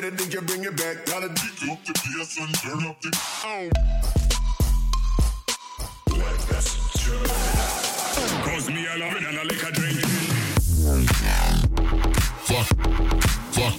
better 0.00 0.16
think 0.16 0.32
you 0.32 0.40
bring 0.40 0.64
it 0.64 0.76
back. 0.76 1.04
Gotta 1.06 1.28
beat 1.28 1.70
up 1.70 1.84
the 1.84 1.92
PS 1.92 2.38
and 2.38 2.54
turn 2.54 2.86
up 2.86 3.00
the. 3.02 3.10
Oh. 3.44 3.68
Cause 8.44 8.68
me, 8.68 8.86
I 8.88 8.96
love 8.96 9.16
it 9.16 9.22
and 9.28 9.38
I 9.38 9.42
like 9.42 9.62
a 9.62 9.72
drink. 9.72 10.00
Fuck. 12.46 12.66
Fuck. 13.52 13.74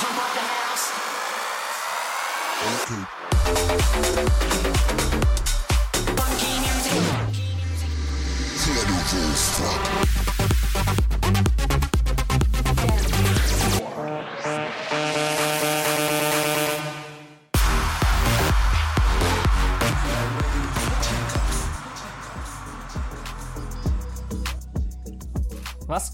Come 0.00 0.18
out 0.18 0.32
the 0.34 0.40
house. 0.50 0.86
Okay. 2.82 3.02
Funky 6.16 6.50
music. 6.60 7.02
Carnivals, 8.64 9.44
fuck. 9.58 10.05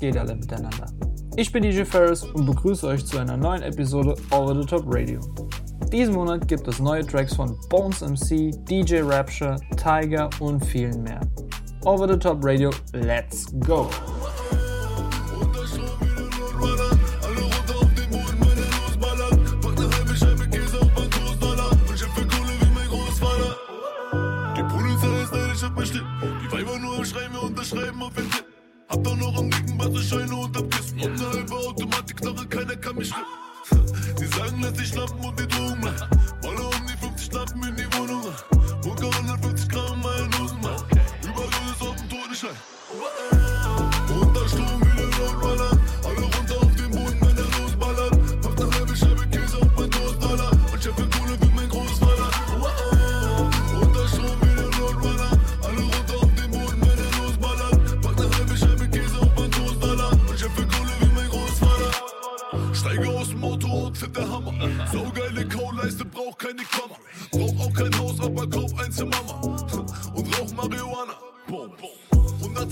Geht 0.03 0.19
alle 0.19 0.35
miteinander? 0.35 0.87
Ich 1.37 1.53
bin 1.53 1.63
DJ 1.63 1.85
Ferris 1.85 2.25
und 2.25 2.45
begrüße 2.45 2.89
euch 2.89 3.07
zu 3.07 3.19
einer 3.19 3.37
neuen 3.37 3.63
Episode 3.63 4.17
Over 4.33 4.61
the 4.61 4.67
Top 4.67 4.83
Radio. 4.87 5.21
Diesen 5.93 6.15
Monat 6.15 6.49
gibt 6.49 6.67
es 6.67 6.81
neue 6.81 7.07
Tracks 7.07 7.37
von 7.37 7.57
Bones 7.69 8.01
MC, 8.01 8.51
DJ 8.69 9.03
Rapture, 9.03 9.57
Tiger 9.77 10.29
und 10.41 10.65
vielen 10.67 11.05
mehr. 11.05 11.21
Over 11.85 12.09
the 12.09 12.19
Top 12.19 12.45
Radio, 12.45 12.71
let's 12.93 13.47
go! 13.61 13.89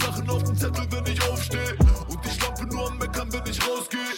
Sachen 0.00 0.30
auf 0.30 0.42
dem 0.42 0.56
Zettel, 0.56 0.86
wenn 0.90 1.12
ich 1.12 1.22
aufsteh. 1.28 1.76
Und 2.08 2.24
die 2.24 2.30
Schlampe 2.30 2.66
nur 2.66 2.88
am 2.88 2.98
Meckern, 2.98 3.32
wenn 3.32 3.46
ich 3.46 3.60
rausgeh. 3.66 4.09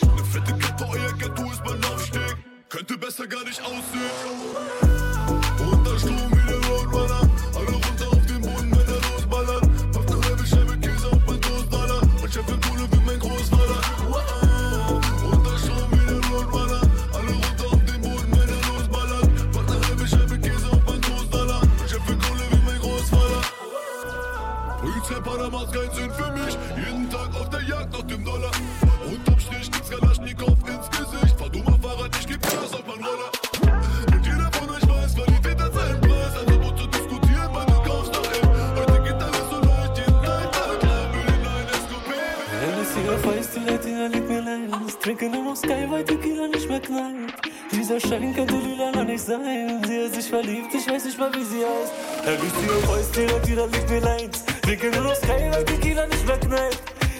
Mal, 51.22 51.34
wie 51.34 51.44
sie 51.44 51.64
heißt. 51.64 51.92
Hennessy 52.24 52.66
auf 52.76 52.96
Eis, 52.96 53.10
die 53.12 53.26
Latina 53.26 53.64
liegt 53.66 53.90
mir 53.90 54.00
leid. 54.00 54.30
Trinke 54.62 54.90
nur 54.90 55.04
noch 55.04 55.14
Sky, 55.14 55.50
weil 55.50 55.64
Tequila 55.64 56.06
nicht 56.06 56.26
mehr 56.26 56.38
knallt. 56.38 56.78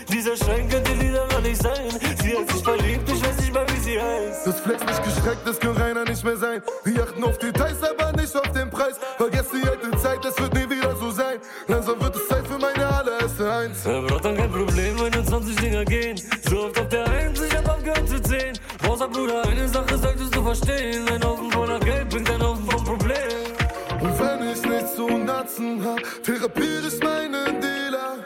Dieser 0.09 0.37
Schein 0.37 0.69
könnte 0.69 0.93
lila 0.93 1.27
nicht 1.43 1.63
sein. 1.63 1.89
Sie 2.23 2.37
hat 2.37 2.51
sich 2.51 2.63
verliebt, 2.63 3.09
ich 3.09 3.23
weiß 3.23 3.37
nicht 3.39 3.55
mal, 3.55 3.67
wie 3.69 3.81
sie 3.81 4.01
heißt. 4.01 4.47
Das 4.47 4.61
Flex 4.61 4.85
nicht 4.85 5.05
gestreckt, 5.05 5.47
das 5.47 5.59
kann 5.59 5.77
reiner 5.77 6.05
nicht 6.05 6.23
mehr 6.23 6.37
sein. 6.37 6.63
Wir 6.85 7.03
achten 7.03 7.25
auf 7.25 7.39
Details, 7.39 7.83
aber 7.83 8.13
nicht 8.13 8.37
auf 8.37 8.53
den 8.53 8.71
Preis. 8.71 8.97
Vergesst 9.17 9.51
die 9.55 9.67
alte 9.67 9.91
Zeit, 9.99 10.25
das 10.25 10.39
wird 10.39 10.55
nie 10.55 10.69
wieder 10.69 10.95
so 10.97 11.11
sein. 11.11 11.39
Langsam 11.69 12.01
wird 12.01 12.17
es 12.17 12.29
Zeit 12.29 12.47
für 12.47 12.59
meine 12.59 12.87
allererste 12.87 13.51
Eins. 13.51 13.87
Er 13.87 14.03
braucht 14.03 14.25
dann 14.25 14.37
kein 14.37 14.51
Problem, 14.51 15.01
21 15.01 15.57
Dinger 15.57 15.85
gehen. 15.85 16.21
So 16.49 16.67
oft 16.67 16.79
auf 16.79 16.89
der 16.89 17.09
Eins, 17.09 17.41
ich 17.41 17.57
hab 17.57 17.69
aufgehört 17.69 18.09
zu 18.09 18.21
zählen. 18.23 18.59
Rosa 18.87 19.07
Bruder, 19.07 19.43
eine 19.49 19.67
Sache 19.69 19.97
solltest 19.97 20.35
du 20.35 20.43
verstehen. 20.43 21.09
Ein 21.09 21.25
Haufen 21.25 21.51
voller 21.51 21.81
Geld 21.81 22.09
bringt 22.11 22.31
ein 22.31 22.43
Haufen 22.43 22.62
zu 25.09 25.19
Natzen 25.19 25.85
hab, 25.85 26.01
therapiere 26.23 26.89
ich 26.89 27.03
meinen 27.03 27.61
Dealer. 27.61 28.19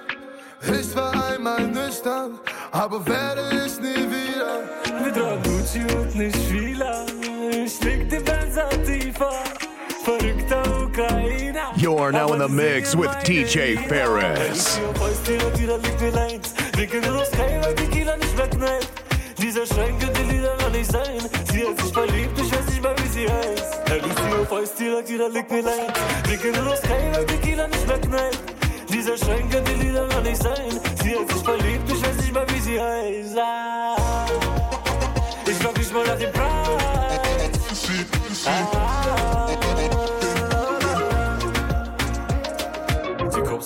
Ich 0.63 0.95
war 0.95 1.13
einmal 1.31 1.67
nüchtern, 1.67 2.39
aber 2.73 3.07
werde 3.07 3.65
ich 3.65 3.81
nie 3.81 4.07
wieder. 4.17 4.61
Wir 5.03 5.13
tragen 5.13 5.43
Gucci 5.43 5.81
und 5.97 6.15
nicht 6.15 6.37
Fila. 6.37 7.05
Ich 7.51 7.83
leg 7.83 8.09
die 8.11 8.19
Benzer 8.19 8.69
tiefer. 8.85 9.33
Verrückter 10.05 10.63
Ukrainer. 10.83 11.73
You're 11.77 12.13
now 12.13 12.33
in 12.33 12.41
the 12.41 12.49
mix 12.49 12.95
with 12.97 13.11
DJ 13.25 13.77
Ferris. 13.89 14.81
Dieser 19.39 19.67
Schrein 19.67 19.99
könnte 19.99 20.23
Lieder 20.23 20.57
noch 20.57 20.71
nicht 20.71 20.91
sein. 20.91 21.19
Sie 21.53 21.67
hat 21.67 21.81
sich 21.81 21.93
verliebt, 21.93 22.39
ich 22.39 22.53
weiß 22.53 22.67
nicht 22.67 22.83
mal, 22.83 22.95
wie 22.99 23.09
sie 23.09 23.31
heißt. 23.31 23.86
Er 24.49 24.61
liegt 24.61 24.79
sie 24.79 24.91
auf 24.91 24.99
Eis, 24.99 25.05
die 25.09 25.17
Latina 25.17 25.27
liegt 25.27 25.51
mir 25.51 25.63
leid. 25.63 25.93
Trinke 26.25 26.63
nur 26.63 26.77
Sky, 26.77 26.89
weil 27.13 27.27
Tequila 27.27 27.67
nicht 27.67 27.87
mehr 27.87 27.99
knallt. 27.99 28.39
Dieser 28.89 29.17
Schrein 29.17 29.51
könnte 29.51 29.73
Lieder 29.73 30.07
noch 30.07 30.23
nicht 30.23 30.41
sein. 30.41 30.81
Sie 31.03 31.17
hat 31.17 31.31
sich 31.31 31.43
verliebt, 31.43 31.91
ich 31.91 32.03
weiß 32.03 32.17
nicht 32.17 32.33
mal, 32.33 32.47
wie 32.51 32.61
sie 32.61 32.81
heißt. 32.81 33.39
Ah. 33.39 34.27
Ich 35.47 35.55
frag 35.55 35.77
mich 35.77 35.93
mal 35.93 36.07
nach 36.07 36.19
dem 36.19 36.33
Preis. 36.33 36.47
Ah. 38.47 39.26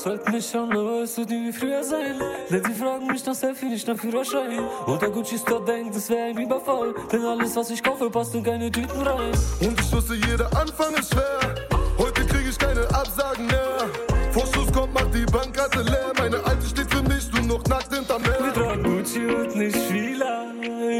Die 0.02 0.08
halten 0.08 0.32
mich 0.32 0.56
an, 0.56 0.72
aber 0.72 1.02
es 1.02 1.16
wird 1.18 1.28
nie 1.28 1.48
wie 1.48 1.52
früher 1.52 1.84
sein. 1.84 2.18
Denn 2.48 2.64
sie 2.64 2.72
fragen 2.72 3.06
mich 3.06 3.24
nach 3.26 3.34
Selfie, 3.34 3.66
nicht 3.66 3.86
nach 3.86 3.98
Führerschein. 3.98 4.58
Und 4.86 5.02
der 5.02 5.10
Gucci 5.10 5.36
Store 5.36 5.62
denkt, 5.62 5.94
es 5.94 6.08
wäre 6.08 6.28
ein 6.28 6.38
Überfall. 6.38 6.94
Denn 7.12 7.22
alles, 7.22 7.54
was 7.54 7.68
ich 7.68 7.82
kaufe, 7.82 8.08
passt 8.08 8.34
in 8.34 8.42
keine 8.42 8.70
Tüten 8.70 9.02
rein. 9.02 9.32
Und 9.60 9.78
ich 9.78 9.92
wusste, 9.92 10.14
jeder 10.14 10.46
Anfang 10.58 10.94
ist 10.94 11.12
schwer. 11.12 11.54
Heute 11.98 12.24
krieg 12.24 12.46
ich 12.48 12.58
keine 12.58 12.82
Absagen 12.94 13.46
mehr. 13.46 13.90
Vorschuss 14.32 14.72
kommt, 14.72 14.94
macht 14.94 15.12
die 15.14 15.26
Bankkarte 15.26 15.82
leer. 15.82 16.12
Meine 16.18 16.42
Alte 16.44 16.66
steht 16.66 16.90
für 16.90 17.02
mich 17.02 17.30
nur 17.32 17.58
noch 17.58 17.64
nackt 17.66 17.94
hinterm 17.94 18.24
Wir 18.24 18.40
Meer. 18.40 18.54
tragen 18.54 18.82
Gucci 18.82 19.26
und 19.26 19.54
nicht 19.54 19.76
Fila. 19.76 20.46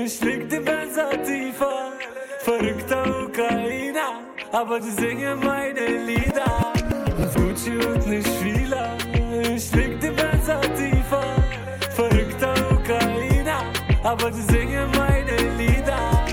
Ich 0.04 0.20
leg 0.20 0.50
die 0.50 0.60
Benzer 0.60 1.10
tiefer. 1.22 1.92
Verrückter 2.40 3.24
Ukrainer. 3.24 4.20
Aber 4.52 4.78
die 4.78 4.90
singen 4.90 5.40
meine 5.40 6.04
Lieder. 6.04 6.79
Fila. 8.40 8.96
Ich 9.54 9.72
leg 9.74 10.00
die 10.00 10.10
Benzer 10.10 10.60
tiefer. 10.74 11.22
Verrückter 11.90 12.54
Ukrainer. 12.72 13.62
Aber 14.02 14.30
die 14.30 14.40
singen 14.40 14.90
meine 14.96 15.36
Lieder. 15.56 16.24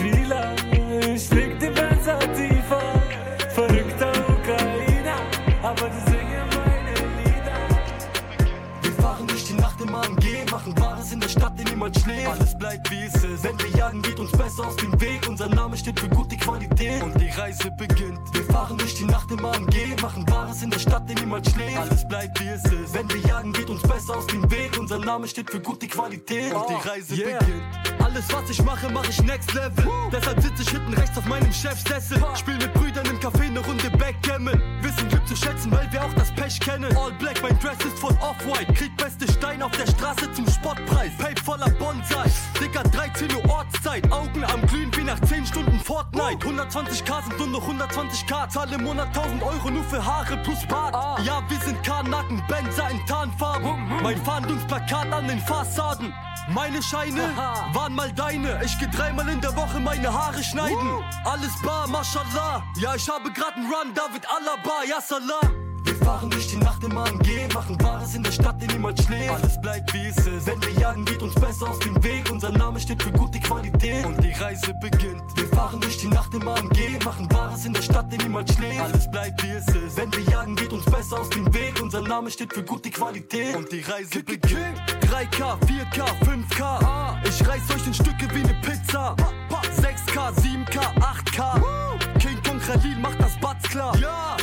Fila. 0.00 0.54
Ich 1.14 1.30
leg 1.30 1.58
die 1.60 1.66
Benzer 1.66 2.18
tiefer. 2.34 2.82
Verrückter 3.50 4.12
Ukrainer. 4.28 5.18
Aber 5.62 5.88
die 5.88 6.10
singen 6.10 6.48
meine 6.56 6.94
Lieder. 7.18 7.60
Wir 8.82 8.92
fahren 8.92 9.26
durch 9.26 9.44
die 9.44 9.54
Nacht 9.54 9.80
im 9.80 9.94
AMG, 9.94 10.50
machen 10.50 10.78
Wahres 10.80 11.12
in 11.12 11.20
der 11.20 11.28
Stadt, 11.28 11.52
in 11.60 11.66
niemand 11.66 11.98
schläft. 12.00 12.28
Alles 12.28 12.56
bleibt 12.58 12.90
wie 12.90 13.04
es 13.04 13.14
ist. 13.14 13.44
Wenn 13.44 13.58
wir 13.58 13.68
jagen, 13.76 14.02
geht 14.02 14.18
uns 14.18 14.32
besser 14.32 14.66
aus 14.66 14.76
dem 14.76 14.98
Weg. 15.00 15.28
Unser 15.28 15.48
Name 15.48 15.76
steht 15.76 16.00
für 16.00 16.08
gute 16.08 16.36
Qualität. 16.36 17.02
Und 17.02 17.20
die 17.20 17.28
Reise 17.28 17.70
beginnt. 17.70 18.37
Wir 18.68 18.76
fahren 18.76 18.78
durch 18.80 18.94
die 18.96 19.04
Nacht 19.06 19.30
im 19.30 19.42
AMG, 19.42 20.02
machen 20.02 20.28
Wahres 20.28 20.62
in 20.62 20.68
der 20.68 20.78
Stadt, 20.78 21.08
die 21.08 21.14
niemand 21.14 21.48
schläft. 21.48 21.78
Alles 21.78 22.06
bleibt 22.06 22.38
wie 22.38 22.48
es 22.48 22.62
ist. 22.66 22.92
Wenn 22.92 23.08
wir 23.08 23.20
jagen, 23.20 23.50
geht 23.54 23.70
uns 23.70 23.80
besser 23.80 24.18
aus 24.18 24.26
dem 24.26 24.50
Weg. 24.50 24.76
Unser 24.78 24.98
Name 24.98 25.26
steht 25.26 25.50
für 25.50 25.58
gute 25.60 25.88
Qualität. 25.88 26.52
Und 26.52 26.68
die 26.68 26.88
Reise 26.88 27.14
Yeah. 27.14 27.38
beginnt. 27.38 27.97
Alles 28.08 28.32
was 28.32 28.48
ich 28.48 28.62
mache, 28.62 28.88
mache 28.88 29.10
ich 29.10 29.22
next 29.22 29.52
level. 29.52 29.84
Deshalb 30.10 30.40
sitze 30.40 30.62
ich 30.62 30.70
hinten 30.70 30.94
rechts 30.94 31.18
auf 31.18 31.26
meinem 31.26 31.52
Chefsessel. 31.52 32.18
Spiel 32.34 32.56
mit 32.56 32.72
Brüdern 32.72 33.04
im 33.04 33.20
Café 33.20 33.42
eine 33.42 33.58
Runde 33.60 33.90
Backgammon. 33.90 34.58
Wissen 34.80 35.08
Glück 35.10 35.26
zu 35.28 35.36
schätzen, 35.36 35.70
weil 35.70 35.92
wir 35.92 36.02
auch 36.02 36.14
das 36.14 36.34
Pech 36.34 36.58
kennen. 36.58 36.96
All 36.96 37.12
black, 37.12 37.42
mein 37.42 37.58
Dress 37.58 37.76
ist 37.84 37.98
von 37.98 38.16
Off-White. 38.18 38.72
Krieg 38.72 38.96
beste 38.96 39.30
Stein 39.30 39.62
auf 39.62 39.72
der 39.72 39.86
Straße 39.86 40.32
zum 40.32 40.48
Spottpreis. 40.48 41.10
Pape 41.18 41.42
voller 41.44 41.68
Bonsai. 41.72 42.30
Dicker 42.58 42.82
13 42.82 43.30
Uhr 43.34 43.50
Ortszeit. 43.50 44.10
Augen 44.10 44.42
am 44.42 44.66
Glühen 44.68 44.90
wie 44.96 45.04
nach 45.04 45.20
10 45.20 45.44
Stunden 45.44 45.78
Fortnite. 45.78 46.46
120k 46.46 47.24
sind 47.24 47.38
nur 47.38 47.48
noch 47.48 47.68
120k. 47.68 48.48
Zahle 48.48 48.76
im 48.76 48.84
Monat 48.84 49.08
1000 49.08 49.42
Euro 49.42 49.70
nur 49.70 49.84
für 49.84 50.02
Haare 50.02 50.38
plus 50.38 50.66
Bart. 50.66 50.94
Ja, 51.26 51.42
wir 51.46 51.60
sind 51.60 51.82
K-Nacken, 51.82 52.42
Benzer 52.48 52.88
in 52.90 53.04
Tarnfarben. 53.04 54.02
Mein 54.02 54.16
Fahndungsplakat 54.24 55.12
an 55.12 55.28
den 55.28 55.40
Fassaden. 55.40 56.14
Meine 56.50 56.82
Scheine 56.82 57.36
waren 57.36 57.94
mal 57.98 58.12
deine. 58.12 58.60
Ich 58.64 58.78
geh 58.78 58.86
dreimal 58.86 59.28
in 59.28 59.40
der 59.40 59.54
Woche 59.56 59.80
meine 59.80 60.12
Haare 60.12 60.42
schneiden. 60.42 60.88
Alles 61.24 61.52
bar, 61.62 61.88
mashallah. 61.88 62.62
Ja, 62.76 62.94
ich 62.94 63.08
habe 63.08 63.28
grad 63.32 63.56
einen 63.56 63.66
Run, 63.66 63.92
David 63.92 64.24
Alaba, 64.30 64.84
ja 64.88 65.00
salah. 65.00 65.67
Wir 66.08 66.14
fahren 66.14 66.30
durch 66.30 66.48
die 66.48 66.56
Nacht 66.56 66.82
im 66.82 66.96
AMG, 66.96 67.52
machen 67.52 67.78
Wahres 67.82 68.14
in 68.14 68.22
der 68.22 68.32
Stadt, 68.32 68.56
die 68.62 68.66
niemand 68.68 68.98
schläft. 68.98 69.30
Alles 69.30 69.60
bleibt 69.60 69.92
wie 69.92 70.06
es 70.06 70.16
ist. 70.16 70.46
Wenn 70.46 70.62
wir 70.62 70.70
jagen, 70.80 71.04
geht 71.04 71.20
uns 71.20 71.34
besser 71.34 71.68
aus 71.68 71.78
dem 71.80 72.02
Weg. 72.02 72.30
Unser 72.32 72.50
Name 72.50 72.80
steht 72.80 73.02
für 73.02 73.12
gute 73.12 73.38
Qualität. 73.38 74.06
Und 74.06 74.24
die 74.24 74.32
Reise 74.32 74.72
beginnt. 74.80 75.20
Wir 75.36 75.46
fahren 75.48 75.78
durch 75.82 75.98
die 75.98 76.06
Nacht 76.06 76.32
im 76.32 76.48
AMG, 76.48 77.04
machen 77.04 77.30
Wahres 77.30 77.66
in 77.66 77.74
der 77.74 77.82
Stadt, 77.82 78.10
die 78.10 78.16
niemand 78.16 78.50
schläft. 78.50 78.80
Alles 78.80 79.10
bleibt 79.10 79.42
wie 79.42 79.50
es 79.50 79.68
ist. 79.68 79.98
Wenn 79.98 80.10
wir 80.14 80.22
jagen, 80.32 80.56
geht 80.56 80.72
uns 80.72 80.86
besser 80.86 81.20
aus 81.20 81.28
dem 81.28 81.52
Weg. 81.52 81.78
Unser 81.82 82.00
Name 82.00 82.30
steht 82.30 82.54
für 82.54 82.62
gute 82.62 82.88
Qualität. 82.88 83.54
Und 83.54 83.70
die 83.70 83.82
Reise 83.82 84.22
beginnt. 84.22 84.80
3K, 85.12 85.58
4K, 85.66 86.06
5K. 86.24 87.16
Ich 87.28 87.46
reiß 87.46 87.70
euch 87.76 87.86
in 87.86 87.92
Stücke 87.92 88.34
wie 88.34 88.44
ne 88.44 88.56
Pizza. 88.62 89.14
6K, 89.76 90.32
7K, 90.40 90.80
8K. 91.00 92.18
King 92.18 92.42
Kong 92.42 92.58
Khalil 92.60 92.98
macht 92.98 93.20
das 93.20 93.36
Batz 93.38 93.68
klar. 93.68 93.94
Ja. 93.98 94.38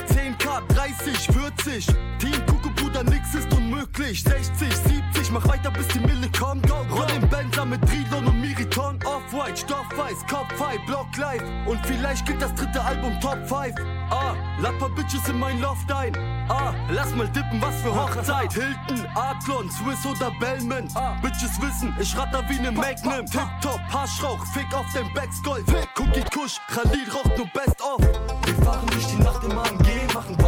10K, 0.56 0.62
30, 0.74 1.28
40. 1.34 1.88
Team 2.20 2.46
Kuckuckbruder, 2.46 3.04
nix 3.04 3.34
ist 3.36 3.52
unmöglich. 3.54 4.24
60, 4.24 4.74
70, 4.74 5.32
mach 5.32 5.48
weiter 5.48 5.72
bis 5.72 5.88
die 5.90 6.00
Mille 6.00 6.30
kommt. 6.38 6.70
Roll 6.72 7.06
den 7.08 7.28
Benzer 7.30 7.66
mit 7.66 7.82
Trilon 7.88 8.26
und 8.26 8.42
Miriton. 8.42 9.00
Off-White, 9.06 9.58
Stoffweiß, 9.58 10.26
Kopfhigh, 10.30 10.80
Block 10.86 11.08
Live. 11.18 11.44
Und 11.66 11.86
vielleicht 11.86 12.26
geht 12.26 12.42
das 12.42 12.54
dritte 12.56 12.82
Album 12.82 13.20
Top 13.20 13.38
5. 13.48 13.76
Ah, 14.12 14.36
lad 14.60 14.78
paar 14.80 14.90
Bitches 14.90 15.28
in 15.28 15.40
mein 15.40 15.60
Loft 15.60 15.92
ein. 15.92 16.16
Ah, 16.48 16.74
lass 16.92 17.14
mal 17.16 17.28
dippen, 17.28 17.62
was 17.62 17.76
für 17.82 17.94
Hochzeit. 17.94 18.54
Hilton, 18.54 19.06
Adlon, 19.16 19.70
Swiss 19.72 20.06
oder 20.06 20.32
Bellman. 20.40 20.88
Bitches 21.22 21.60
wissen, 21.62 21.94
ich 22.00 22.16
ratter 22.18 22.44
wie 22.48 22.60
ne 22.60 22.72
Magnum. 22.72 23.26
Tip-Top, 23.26 23.82
Haschrauch, 23.92 24.46
Fick 24.54 24.74
auf 24.74 24.86
dem 24.94 25.12
Backsgold. 25.14 25.66
Cookie 25.98 26.24
Kush, 26.34 26.60
Khalil 26.70 27.10
raucht 27.10 27.38
nur 27.38 27.48
Best 27.48 27.82
of. 27.82 28.00
Wir 28.46 28.56
fahren 28.64 28.86
durch 28.88 29.08
die 29.08 29.24
Nacht 29.24 29.44
im 29.44 29.58
AMG, 29.58 30.14
machen 30.14 30.45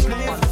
Stadt, 0.00 0.42
die 0.42 0.43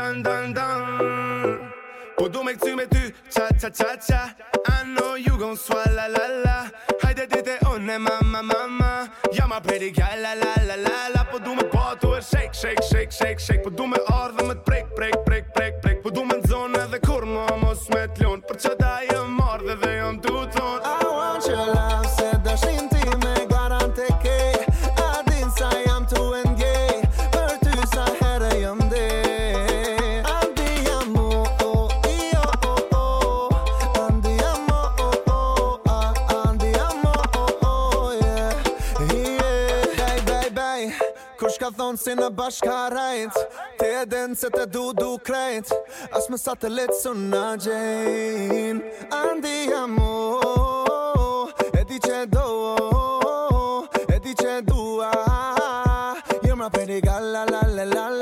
dan, 0.00 0.22
dan, 0.22 0.52
dan. 0.52 1.58
Po 2.16 2.28
du 2.28 2.42
me 2.44 2.52
këcy 2.56 2.76
me 2.76 2.86
ty, 2.86 3.12
qa, 3.34 3.48
qa, 3.60 3.70
qa, 3.78 3.92
qa 4.08 4.22
I 4.68 4.84
know 4.94 5.14
you 5.14 5.36
gon' 5.38 5.56
swalla 5.56 6.06
la 6.16 6.26
la 6.44 6.56
Hajde 7.02 7.26
dite 7.32 7.56
une 7.74 7.98
mama, 7.98 8.42
mama 8.42 9.10
Jam 9.32 9.52
a 9.52 9.60
pretty 9.60 9.90
gal, 9.90 10.20
la 10.22 10.32
la 10.34 10.52
la 10.68 10.76
la 10.86 10.96
la. 11.14 11.24
Po 11.30 11.38
du 11.38 11.54
me 11.54 11.64
po 11.64 11.94
tu 12.00 12.14
e 12.14 12.20
shake, 12.20 12.54
shake, 12.54 12.82
shake, 12.90 13.12
shake, 13.12 13.40
shake. 13.40 13.62
Po 13.62 13.70
du 13.70 13.86
me 13.86 13.98
ardhe 14.08 14.42
me 14.48 14.54
t'prek, 14.54 14.86
prek, 14.96 15.16
prek, 15.26 15.52
prek, 15.54 15.80
prek 15.82 16.02
Po 16.02 16.10
du 16.10 16.24
me 16.24 16.40
n'zonë 16.40 16.84
edhe 16.86 17.00
kur 17.06 17.26
mo 17.26 17.46
mos 17.62 17.88
me 17.94 18.06
t'lon 18.16 18.44
Për 18.48 18.62
që 18.64 18.79
Unë 41.90 41.98
si 41.98 42.12
në 42.14 42.28
bashka 42.38 42.74
rajt 42.92 43.34
Te 43.80 43.88
e 43.98 44.02
den 44.06 44.36
se 44.38 44.46
te 44.54 44.62
du 44.70 44.92
du 44.94 45.16
krejt. 45.26 45.72
As 46.14 46.28
më 46.30 46.38
satelit 46.38 46.92
su 46.94 47.10
në 47.18 47.42
gjen 47.64 48.78
Andi 49.16 49.56
jam 49.72 49.98
o 49.98 51.48
E 51.74 51.82
di 51.90 51.98
që 51.98 52.22
do 52.30 52.46
E 54.06 54.20
di 54.22 54.36
që 54.38 54.60
dua. 54.70 55.10
Jëmra 56.46 56.70
peri 56.70 57.02
gala 57.02 57.42
la 57.50 57.66
la 57.66 57.90
la 57.90 58.19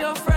your 0.00 0.14
frame. 0.14 0.29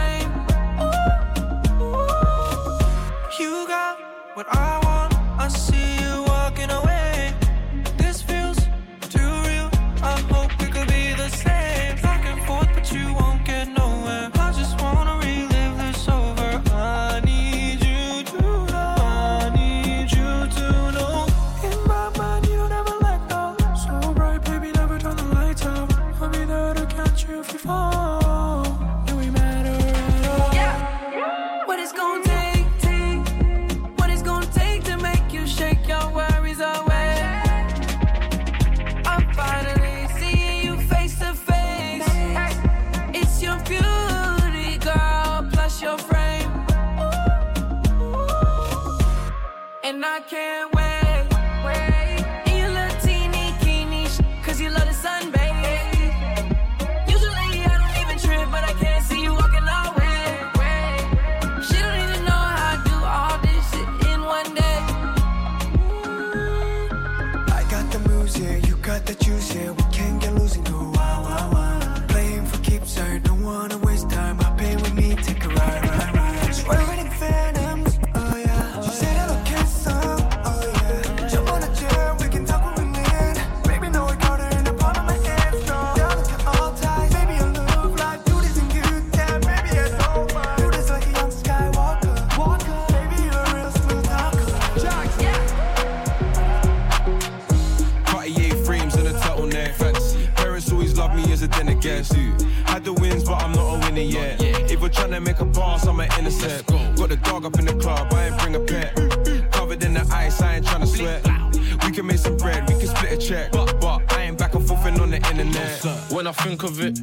When 115.84 116.28
I 116.28 116.32
think 116.32 116.64
of 116.64 116.80
it, 116.80 116.98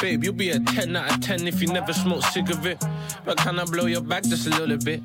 babe, 0.00 0.24
you'll 0.24 0.32
be 0.32 0.50
a 0.50 0.58
10 0.58 0.96
out 0.96 1.14
of 1.14 1.20
10 1.20 1.46
if 1.46 1.62
you 1.62 1.68
never 1.68 1.92
smoke 1.92 2.24
cigarette. 2.24 2.82
But 3.24 3.38
can 3.38 3.60
I 3.60 3.64
blow 3.64 3.86
your 3.86 4.00
back 4.00 4.24
just 4.24 4.48
a 4.48 4.50
little 4.50 4.78
bit? 4.78 5.00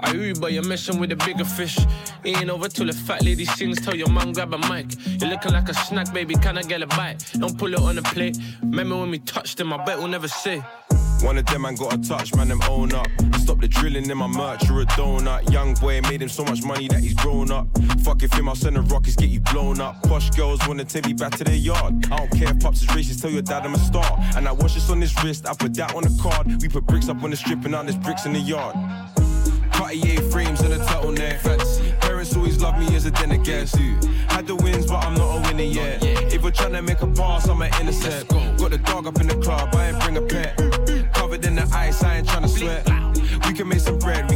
I 0.00 0.12
Uber, 0.12 0.48
you're 0.48 0.64
messing 0.64 0.98
with 0.98 1.12
a 1.12 1.16
bigger 1.16 1.44
fish. 1.44 1.78
It 2.24 2.36
ain't 2.36 2.50
over 2.50 2.68
till 2.68 2.86
the 2.86 2.92
fat 2.92 3.22
lady 3.22 3.44
sings. 3.44 3.80
Tell 3.80 3.94
your 3.94 4.10
man 4.10 4.32
grab 4.32 4.52
a 4.52 4.58
mic. 4.58 4.86
You're 5.20 5.30
looking 5.30 5.52
like 5.52 5.68
a 5.68 5.74
snack, 5.74 6.12
baby. 6.12 6.34
Can 6.34 6.58
I 6.58 6.62
get 6.62 6.82
a 6.82 6.88
bite? 6.88 7.24
Don't 7.38 7.56
pull 7.56 7.72
it 7.72 7.80
on 7.80 7.94
the 7.94 8.02
plate. 8.02 8.36
Remember 8.62 8.96
when 8.96 9.10
we 9.10 9.20
touched 9.20 9.58
them? 9.58 9.72
I 9.72 9.84
bet 9.84 9.98
we'll 9.98 10.08
never 10.08 10.28
say. 10.28 10.58
One 11.22 11.38
of 11.38 11.46
them 11.46 11.62
man 11.62 11.76
got 11.76 11.94
a 11.94 11.98
touch, 11.98 12.34
man, 12.34 12.48
them 12.48 12.62
own 12.68 12.92
up. 12.92 13.06
Stop 13.46 13.60
the 13.60 13.68
drilling 13.68 14.10
in 14.10 14.18
my 14.18 14.26
merch, 14.26 14.68
you're 14.68 14.80
a 14.80 14.86
donut. 14.86 15.52
Young 15.52 15.74
boy 15.74 16.00
made 16.00 16.20
him 16.20 16.28
so 16.28 16.42
much 16.42 16.64
money 16.64 16.88
that 16.88 16.98
he's 16.98 17.14
grown 17.14 17.52
up. 17.52 17.68
Fuck 18.00 18.24
if 18.24 18.32
him, 18.32 18.48
I'll 18.48 18.56
send 18.56 18.74
the 18.74 18.80
rockets, 18.80 19.14
get 19.14 19.28
you 19.28 19.38
blown 19.38 19.80
up. 19.80 20.02
Posh 20.02 20.30
girls 20.30 20.58
wanna 20.66 20.84
take 20.84 21.06
me 21.06 21.12
back 21.12 21.30
to 21.36 21.44
their 21.44 21.54
yard. 21.54 21.94
I 22.10 22.16
don't 22.16 22.30
care 22.32 22.50
if 22.50 22.58
pops 22.58 22.82
is 22.82 22.88
racist, 22.88 23.22
tell 23.22 23.30
your 23.30 23.42
dad 23.42 23.64
I'm 23.64 23.74
a 23.74 23.78
star. 23.78 24.18
And 24.34 24.48
I 24.48 24.52
watch 24.52 24.74
this 24.74 24.90
on 24.90 25.00
his 25.00 25.14
wrist, 25.22 25.46
I 25.46 25.54
put 25.54 25.74
that 25.74 25.94
on 25.94 26.02
the 26.02 26.20
card. 26.20 26.60
We 26.60 26.68
put 26.68 26.86
bricks 26.86 27.08
up 27.08 27.22
on 27.22 27.30
the 27.30 27.36
strip 27.36 27.62
and 27.62 27.70
now 27.70 27.84
there's 27.84 27.96
bricks 27.96 28.26
in 28.26 28.32
the 28.32 28.40
yard. 28.40 28.74
Cartier 29.70 30.22
frames 30.22 30.62
and 30.62 30.72
a 30.72 30.78
turtleneck. 30.78 31.38
Fancy. 31.38 31.92
Parents 32.00 32.34
always 32.34 32.60
love 32.60 32.76
me 32.80 32.96
as 32.96 33.06
a 33.06 33.12
dinner 33.12 33.38
guest. 33.38 33.76
Had 34.26 34.48
the 34.48 34.56
wins, 34.56 34.86
but 34.86 35.04
I'm 35.04 35.14
not 35.14 35.36
a 35.36 35.40
winner 35.42 35.62
yet. 35.62 36.02
If 36.34 36.42
we're 36.42 36.50
trying 36.50 36.72
to 36.72 36.82
make 36.82 37.00
a 37.00 37.06
pass, 37.06 37.46
I'm 37.46 37.62
an 37.62 37.70
innocent. 37.80 38.28
Got 38.58 38.72
the 38.72 38.78
dog 38.78 39.06
up 39.06 39.20
in 39.20 39.28
the 39.28 39.36
club, 39.36 39.72
I 39.72 39.90
ain't 39.90 40.00
bring 40.00 40.16
a 40.16 40.22
pet. 40.22 40.56
Covered 41.14 41.44
in 41.44 41.54
the 41.54 41.70
ice, 41.72 42.02
I 42.02 42.16
ain't 42.16 42.28
trying 42.28 42.42
to 42.42 42.48
sweat. 42.48 43.05
We 43.56 43.60
can 43.60 43.68
make 43.68 43.80
some 43.80 43.98
bread, 43.98 44.30
we 44.30 44.35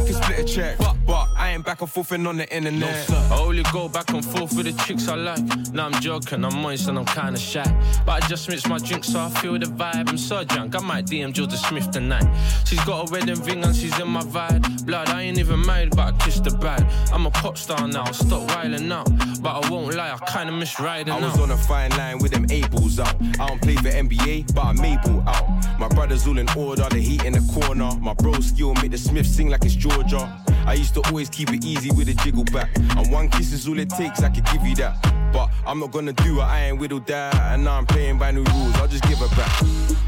check. 0.51 0.77
But, 0.77 0.95
but 1.05 1.27
I 1.37 1.51
ain't 1.51 1.65
back 1.65 1.81
and 1.81 1.89
forth 1.89 2.11
on 2.11 2.37
the 2.37 2.55
internet. 2.55 3.09
I 3.09 3.39
only 3.39 3.63
go 3.71 3.87
back 3.87 4.09
and 4.11 4.23
forth 4.23 4.53
with 4.55 4.65
the 4.65 4.73
chicks 4.83 5.07
I 5.07 5.15
like. 5.15 5.39
Now 5.73 5.87
I'm 5.87 6.01
joking, 6.01 6.43
I'm 6.43 6.55
moist 6.57 6.87
and 6.87 6.97
I'm 6.97 7.05
kinda 7.05 7.39
shy. 7.39 7.63
But 8.05 8.23
I 8.23 8.27
just 8.27 8.49
mix 8.49 8.67
my 8.67 8.77
drink 8.77 9.03
so 9.03 9.19
I 9.19 9.29
feel 9.29 9.57
the 9.57 9.67
vibe. 9.67 10.09
I'm 10.09 10.17
so 10.17 10.43
drunk, 10.43 10.75
I 10.75 10.79
might 10.79 11.05
DM 11.05 11.33
Georgia 11.33 11.57
Smith 11.57 11.91
tonight. 11.91 12.25
She's 12.65 12.83
got 12.83 13.07
a 13.07 13.11
wedding 13.11 13.41
ring 13.43 13.63
and 13.63 13.75
she's 13.75 13.97
in 13.99 14.07
my 14.07 14.21
vibe. 14.21 14.85
Blood, 14.85 15.09
I 15.09 15.23
ain't 15.23 15.37
even 15.37 15.65
married, 15.65 15.95
but 15.95 16.13
I 16.13 16.17
kissed 16.17 16.43
the 16.43 16.51
bride. 16.51 16.85
I'm 17.13 17.25
a 17.25 17.31
pop 17.31 17.57
star 17.57 17.87
now, 17.87 18.05
stop 18.11 18.47
wilding 18.49 18.91
out. 18.91 19.09
But 19.41 19.65
I 19.65 19.69
won't 19.69 19.95
lie, 19.95 20.11
I 20.11 20.31
kinda 20.31 20.51
miss 20.51 20.79
riding 20.79 21.13
I 21.13 21.17
out. 21.17 21.21
was 21.21 21.39
on 21.39 21.51
a 21.51 21.57
fine 21.57 21.91
line 21.91 22.19
with 22.19 22.31
them 22.31 22.45
A 22.49 22.67
balls 22.67 22.99
out. 22.99 23.15
I 23.39 23.47
don't 23.47 23.61
play 23.61 23.75
for 23.75 23.89
NBA, 23.89 24.53
but 24.53 24.65
I'm 24.65 24.83
able 24.83 25.21
out. 25.27 25.47
My 25.79 25.87
brothers 25.87 26.27
all 26.27 26.37
in 26.37 26.49
order, 26.57 26.87
the 26.89 26.99
heat 26.99 27.23
in 27.23 27.33
the 27.33 27.41
corner. 27.53 27.91
My 27.99 28.13
bro 28.13 28.33
skill 28.41 28.73
make 28.75 28.91
the 28.91 28.97
Smith 28.97 29.25
sing 29.25 29.49
like 29.49 29.63
it's 29.65 29.75
Georgia. 29.75 30.41
I 30.65 30.73
used 30.73 30.93
to 30.95 31.01
always 31.07 31.29
keep 31.29 31.51
it 31.51 31.65
easy 31.65 31.91
with 31.91 32.09
a 32.09 32.13
jiggle 32.13 32.43
back. 32.45 32.69
And 32.75 33.11
one 33.11 33.29
kiss 33.29 33.51
is 33.53 33.67
all 33.67 33.79
it 33.79 33.89
takes, 33.89 34.23
I 34.23 34.29
could 34.29 34.45
give 34.45 34.65
you 34.65 34.75
that. 34.75 35.01
But 35.33 35.49
I'm 35.65 35.79
not 35.79 35.91
gonna 35.91 36.13
do 36.13 36.39
it, 36.39 36.43
I 36.43 36.65
ain't 36.65 36.79
whittled 36.79 37.05
that. 37.07 37.35
And 37.53 37.63
now 37.63 37.77
I'm 37.77 37.85
playing 37.85 38.17
by 38.17 38.31
new 38.31 38.43
rules, 38.43 38.75
I'll 38.75 38.87
just 38.87 39.03
give 39.03 39.19
her 39.19 39.35
back. 39.35 39.63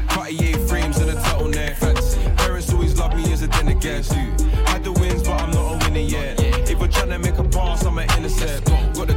Cartier 0.08 0.58
frames 0.66 0.98
and 0.98 1.10
a 1.10 1.14
turtleneck. 1.14 2.36
Parents 2.36 2.72
always 2.72 2.98
love 2.98 3.14
me 3.16 3.32
as 3.32 3.42
a 3.42 3.48
dinner 3.48 3.74
guest. 3.74 4.12
Had 4.12 4.84
the 4.84 4.92
wins, 4.92 5.22
but 5.22 5.40
I'm 5.40 5.50
not 5.50 5.74
a 5.74 5.84
winner 5.84 6.00
yet. 6.00 6.40
If 6.70 6.78
we're 6.78 6.88
trying 6.88 7.10
to 7.10 7.18
make 7.18 7.38
a 7.38 7.44
pass, 7.44 7.84
I'm 7.84 7.98
an 7.98 8.08
innocent. 8.16 8.64
Got 8.94 9.08
the 9.08 9.14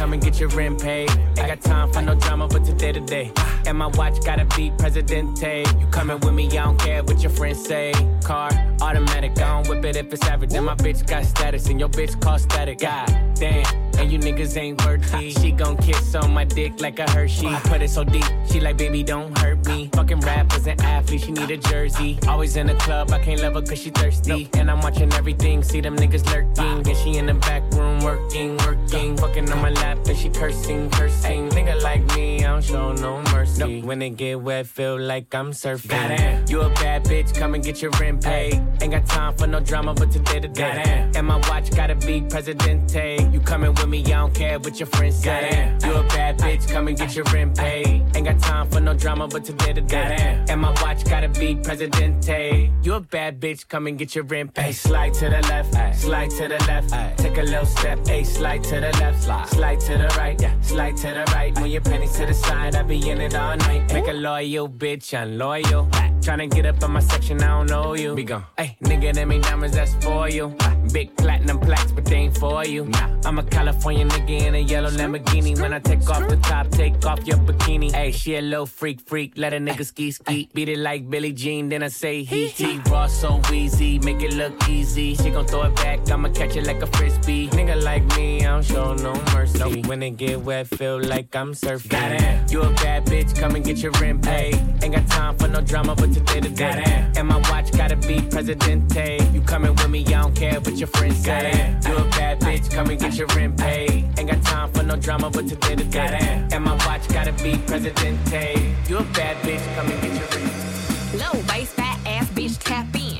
come 0.00 0.14
and 0.14 0.22
get 0.22 0.40
your 0.40 0.48
rent 0.50 0.80
paid. 0.80 1.10
Ain't 1.36 1.48
got 1.52 1.60
time 1.60 1.92
for 1.92 2.00
no 2.00 2.14
drama, 2.14 2.48
but 2.48 2.64
today 2.64 2.90
to 2.90 3.00
day. 3.00 3.30
And 3.66 3.76
my 3.76 3.88
watch 3.88 4.24
gotta 4.24 4.46
be 4.56 4.72
Presidente. 4.78 5.64
You 5.78 5.86
coming 5.88 6.18
with 6.20 6.32
me, 6.32 6.46
I 6.46 6.64
don't 6.64 6.78
care 6.78 7.02
what 7.02 7.20
your 7.20 7.30
friends 7.30 7.62
say. 7.62 7.92
Car, 8.24 8.50
automatic, 8.80 9.32
I 9.32 9.62
don't 9.62 9.68
whip 9.68 9.84
it 9.84 9.96
if 9.96 10.10
it's 10.10 10.26
average. 10.26 10.52
Then 10.52 10.64
my 10.64 10.74
bitch 10.74 11.06
got 11.06 11.26
status, 11.26 11.68
and 11.68 11.78
your 11.78 11.90
bitch 11.90 12.18
cost 12.22 12.44
static. 12.44 12.78
God 12.78 13.08
damn, 13.34 13.66
and 13.98 14.10
you 14.10 14.18
niggas 14.18 14.56
ain't 14.56 14.82
worthy. 14.86 15.32
She 15.32 15.52
gon' 15.52 15.76
kiss 15.76 16.14
on 16.14 16.32
my 16.32 16.44
dick 16.44 16.80
like 16.80 16.98
a 16.98 17.10
Hershey. 17.10 17.54
Put 17.64 17.82
it 17.82 17.90
so 17.90 18.02
deep, 18.02 18.24
she 18.50 18.58
like, 18.58 18.78
baby, 18.78 19.02
don't 19.02 19.36
hurt. 19.36 19.59
Fucking 20.00 20.20
rappers 20.20 20.66
and 20.66 20.80
athletes, 20.80 21.24
she 21.26 21.32
need 21.32 21.50
a 21.50 21.58
jersey. 21.58 22.18
Always 22.26 22.56
in 22.56 22.68
the 22.68 22.74
club, 22.76 23.10
I 23.10 23.18
can't 23.18 23.42
love 23.42 23.52
her 23.52 23.60
cause 23.60 23.82
she 23.82 23.90
thirsty. 23.90 24.48
And 24.54 24.70
I'm 24.70 24.80
watching 24.80 25.12
everything, 25.12 25.62
see 25.62 25.82
them 25.82 25.94
niggas 25.94 26.24
lurking. 26.32 26.88
And 26.88 26.96
she 26.96 27.18
in 27.18 27.26
the 27.26 27.34
back 27.34 27.70
room 27.74 28.00
working, 28.00 28.56
working. 28.64 29.18
Fucking 29.18 29.52
on 29.52 29.60
my 29.60 29.68
lap, 29.68 29.98
and 30.06 30.16
she 30.16 30.30
cursing, 30.30 30.88
cursing. 30.88 31.50
Nigga 31.50 31.82
like 31.82 32.02
me, 32.16 32.42
I 32.42 32.48
don't 32.48 32.64
show 32.64 32.92
no 32.94 33.20
mercy. 33.30 33.82
When 33.82 34.00
it 34.00 34.16
get 34.16 34.40
wet, 34.40 34.66
feel 34.66 34.98
like 34.98 35.34
I'm 35.34 35.50
surfing. 35.50 35.90
Goddamn. 35.90 36.46
You 36.48 36.62
a 36.62 36.70
bad 36.70 37.04
bitch, 37.04 37.34
come 37.34 37.54
and 37.54 37.62
get 37.62 37.82
your 37.82 37.90
rent 38.00 38.24
paid. 38.24 38.54
Ain't 38.80 38.92
got 38.92 39.04
time 39.04 39.36
for 39.36 39.46
no 39.46 39.60
drama, 39.60 39.92
but 39.92 40.10
today 40.10 40.40
to 40.40 40.48
day. 40.48 41.10
And 41.14 41.26
my 41.26 41.36
watch 41.50 41.76
gotta 41.76 41.94
be 41.94 42.22
Presidente. 42.22 43.28
You 43.30 43.40
coming 43.40 43.74
with 43.74 43.88
me, 43.88 44.00
I 44.06 44.20
don't 44.20 44.34
care 44.34 44.58
what 44.58 44.80
your 44.80 44.86
friends 44.86 45.16
say. 45.16 45.76
You 45.84 45.92
a 45.92 46.02
bad 46.04 46.38
bitch, 46.38 46.66
come 46.72 46.88
and 46.88 46.96
get 46.96 47.14
your 47.14 47.26
rent 47.34 47.54
paid. 47.54 48.02
Ain't 48.14 48.24
got 48.24 48.38
time 48.38 48.66
for 48.70 48.80
no 48.80 48.94
drama, 48.94 49.28
but 49.28 49.44
today 49.44 49.74
to 49.74 49.89
And 49.92 50.60
my 50.60 50.70
watch 50.82 51.04
gotta 51.04 51.28
be 51.28 51.56
Presidente. 51.56 52.70
You 52.82 52.94
a 52.94 53.00
bad 53.00 53.40
bitch, 53.40 53.68
come 53.68 53.86
and 53.86 53.98
get 53.98 54.14
your 54.14 54.24
rent 54.24 54.54
paid. 54.54 54.72
Slide 54.72 55.14
to 55.14 55.28
the 55.28 55.40
left, 55.48 55.74
slide 55.98 56.30
to 56.30 56.48
the 56.48 56.58
left. 56.66 57.18
Take 57.18 57.38
a 57.38 57.42
little 57.42 57.66
step, 57.66 57.98
ay, 58.08 58.22
slide 58.22 58.62
to 58.64 58.80
the 58.80 58.92
left, 59.00 59.22
slide 59.52 59.80
to 59.80 59.98
the 59.98 60.14
right, 60.16 60.40
yeah, 60.40 60.60
slide 60.60 60.96
to 60.98 61.08
the 61.08 61.24
right. 61.32 61.58
Move 61.58 61.68
your 61.68 61.80
pennies 61.82 62.12
to 62.16 62.26
the 62.26 62.34
side, 62.34 62.74
I 62.74 62.82
be 62.82 63.10
in 63.10 63.20
it 63.20 63.34
all 63.34 63.56
night. 63.56 63.92
Make 63.92 64.08
a 64.08 64.12
loyal 64.12 64.68
bitch, 64.68 65.12
I'm 65.18 65.38
loyal. 65.38 65.88
Tryna 66.20 66.50
get 66.50 66.66
up 66.66 66.82
in 66.82 66.90
my 66.90 67.00
section, 67.00 67.42
I 67.42 67.48
don't 67.48 67.70
know 67.70 67.94
you. 67.94 68.14
Be 68.14 68.24
gone. 68.24 68.44
Hey, 68.56 68.76
nigga, 68.84 69.14
them 69.14 69.32
ain't 69.32 69.44
diamonds, 69.44 69.74
that's 69.74 69.94
for 70.04 70.28
you. 70.28 70.56
Big 70.92 71.16
platinum 71.16 71.58
plaques, 71.60 71.92
but 71.92 72.04
they 72.04 72.16
ain't 72.16 72.36
for 72.36 72.64
you. 72.64 72.84
Nah, 72.86 73.20
I'm 73.24 73.38
a 73.38 73.42
California 73.42 74.04
nigga 74.06 74.46
in 74.46 74.54
a 74.54 74.58
yellow 74.58 74.90
Lamborghini. 74.90 75.60
When 75.60 75.72
I 75.72 75.78
take 75.78 76.08
off 76.10 76.28
the 76.28 76.36
top, 76.36 76.70
take 76.70 77.04
off 77.06 77.26
your 77.26 77.38
bikini. 77.38 77.92
Hey, 77.92 78.10
she 78.12 78.36
a 78.36 78.40
little 78.40 78.66
freak, 78.66 79.00
freak. 79.00 79.34
Let 79.36 79.52
a 79.52 79.58
nigga 79.58 79.84
ski, 79.84 80.10
ski. 80.10 80.48
Beat 80.52 80.68
it 80.68 80.78
like 80.78 81.08
Billie 81.08 81.32
Jean, 81.32 81.68
then 81.68 81.82
I 81.82 81.88
say 81.88 82.24
he, 82.24 82.48
he. 82.48 82.78
Raw 82.90 83.06
so 83.06 83.40
easy, 83.52 83.98
make 84.00 84.22
it 84.22 84.34
look 84.34 84.68
easy. 84.68 85.14
She 85.14 85.30
gon' 85.30 85.46
throw 85.46 85.62
it 85.62 85.76
back, 85.76 86.10
I'ma 86.10 86.30
catch 86.30 86.56
it 86.56 86.66
like 86.66 86.82
a 86.82 86.86
frisbee. 86.86 87.48
Nigga 87.48 87.82
like 87.82 88.04
me, 88.16 88.40
I 88.40 88.50
don't 88.50 88.64
show 88.64 88.94
no 88.94 89.14
mercy. 89.34 89.82
When 89.82 90.02
it 90.02 90.16
get 90.16 90.40
wet, 90.40 90.66
feel 90.66 91.00
like 91.00 91.34
I'm 91.36 91.52
surfing. 91.52 91.90
Goddamn. 91.90 92.46
You 92.50 92.62
a 92.62 92.70
bad 92.70 93.06
bitch, 93.06 93.38
come 93.38 93.54
and 93.54 93.64
get 93.64 93.78
your 93.78 93.92
rent 93.92 94.22
paid. 94.22 94.54
Ain't 94.82 94.94
got 94.94 95.06
time 95.08 95.36
for 95.36 95.48
no 95.48 95.60
drama, 95.60 95.94
but 95.94 96.12
today 96.12 96.40
to 96.40 96.48
day. 96.48 97.10
And 97.16 97.28
my 97.28 97.38
watch 97.50 97.70
gotta 97.72 97.96
be 97.96 98.20
Presidente. 98.22 99.18
You 99.32 99.40
coming 99.42 99.74
with 99.74 99.88
me, 99.88 100.04
I 100.06 100.22
don't 100.22 100.34
care 100.34 100.60
what 100.70 100.78
your 100.78 100.88
friends 100.88 101.24
say. 101.24 101.76
You 101.86 101.96
a 101.96 102.04
bad 102.10 102.40
bitch, 102.40 102.70
come 102.70 102.90
and 102.90 103.00
get 103.00 103.14
your 103.16 103.26
rent 103.28 103.58
paid. 103.58 104.04
Ain't 104.18 104.30
got 104.30 104.42
time 104.42 104.72
for 104.72 104.82
no 104.82 104.96
drama, 104.96 105.30
but 105.30 105.48
today 105.48 105.74
to 105.74 105.84
day. 105.84 106.46
And 106.52 106.64
my 106.64 106.74
watch 106.86 107.08
gotta 107.08 107.32
be 107.42 107.56
Presidente. 107.66 108.74
You 108.88 108.98
a 108.98 109.02
bad 109.02 109.36
bitch, 109.38 109.64
come 109.74 109.90
and 109.90 110.00
get 110.02 110.12
your 110.12 110.28
rent 110.34 111.22
Low 111.22 111.40
waist, 111.48 111.72
fat 111.74 111.98
ass 112.06 112.28
bitch, 112.30 112.58
tap 112.58 112.86
in. 112.94 113.18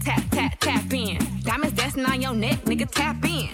Tap, 0.00 0.22
tap, 0.30 0.58
tap 0.58 0.92
in. 0.92 1.18
Diamonds 1.42 1.76
dancing 1.76 2.06
on 2.06 2.22
your 2.22 2.34
neck, 2.34 2.64
nigga, 2.64 2.90
tap 2.90 3.22
in. 3.24 3.48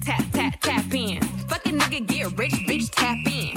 Tap, 0.00 0.24
tap, 0.32 0.60
tap 0.60 0.94
in. 0.94 1.20
Fucking 1.48 1.78
nigga, 1.78 2.06
get 2.06 2.38
rich, 2.38 2.54
bitch, 2.68 2.90
tap 2.92 3.18
in. 3.26 3.55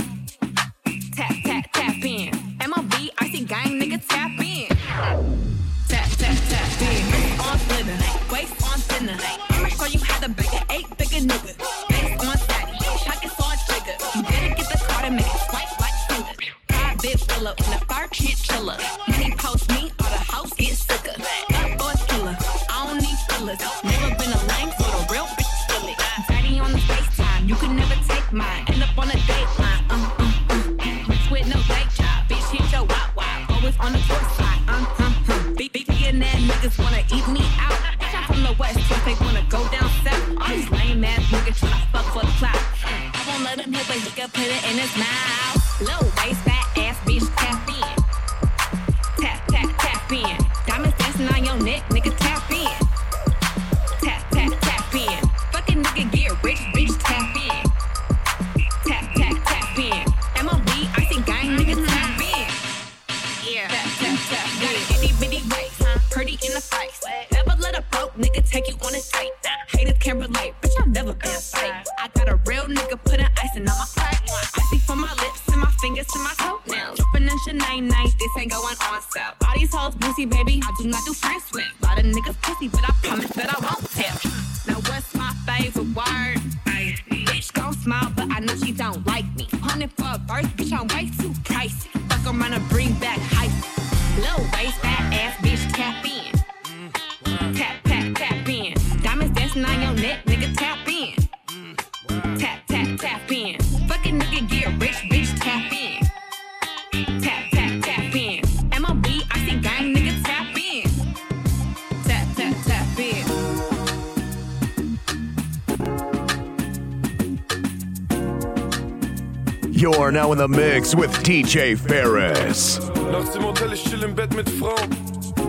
You're 119.79 120.11
now 120.11 120.33
in 120.33 120.39
the 120.39 120.47
mix 120.49 120.93
with 120.93 121.09
DJ 121.23 121.77
Ferris. 121.77 122.81
Nachts 123.13 123.33
im 123.37 123.45
Hotel, 123.45 123.71
ich 123.71 123.81
chill 123.81 124.03
im 124.03 124.13
Bett 124.13 124.35
mit 124.35 124.49
Frauen. 124.49 124.89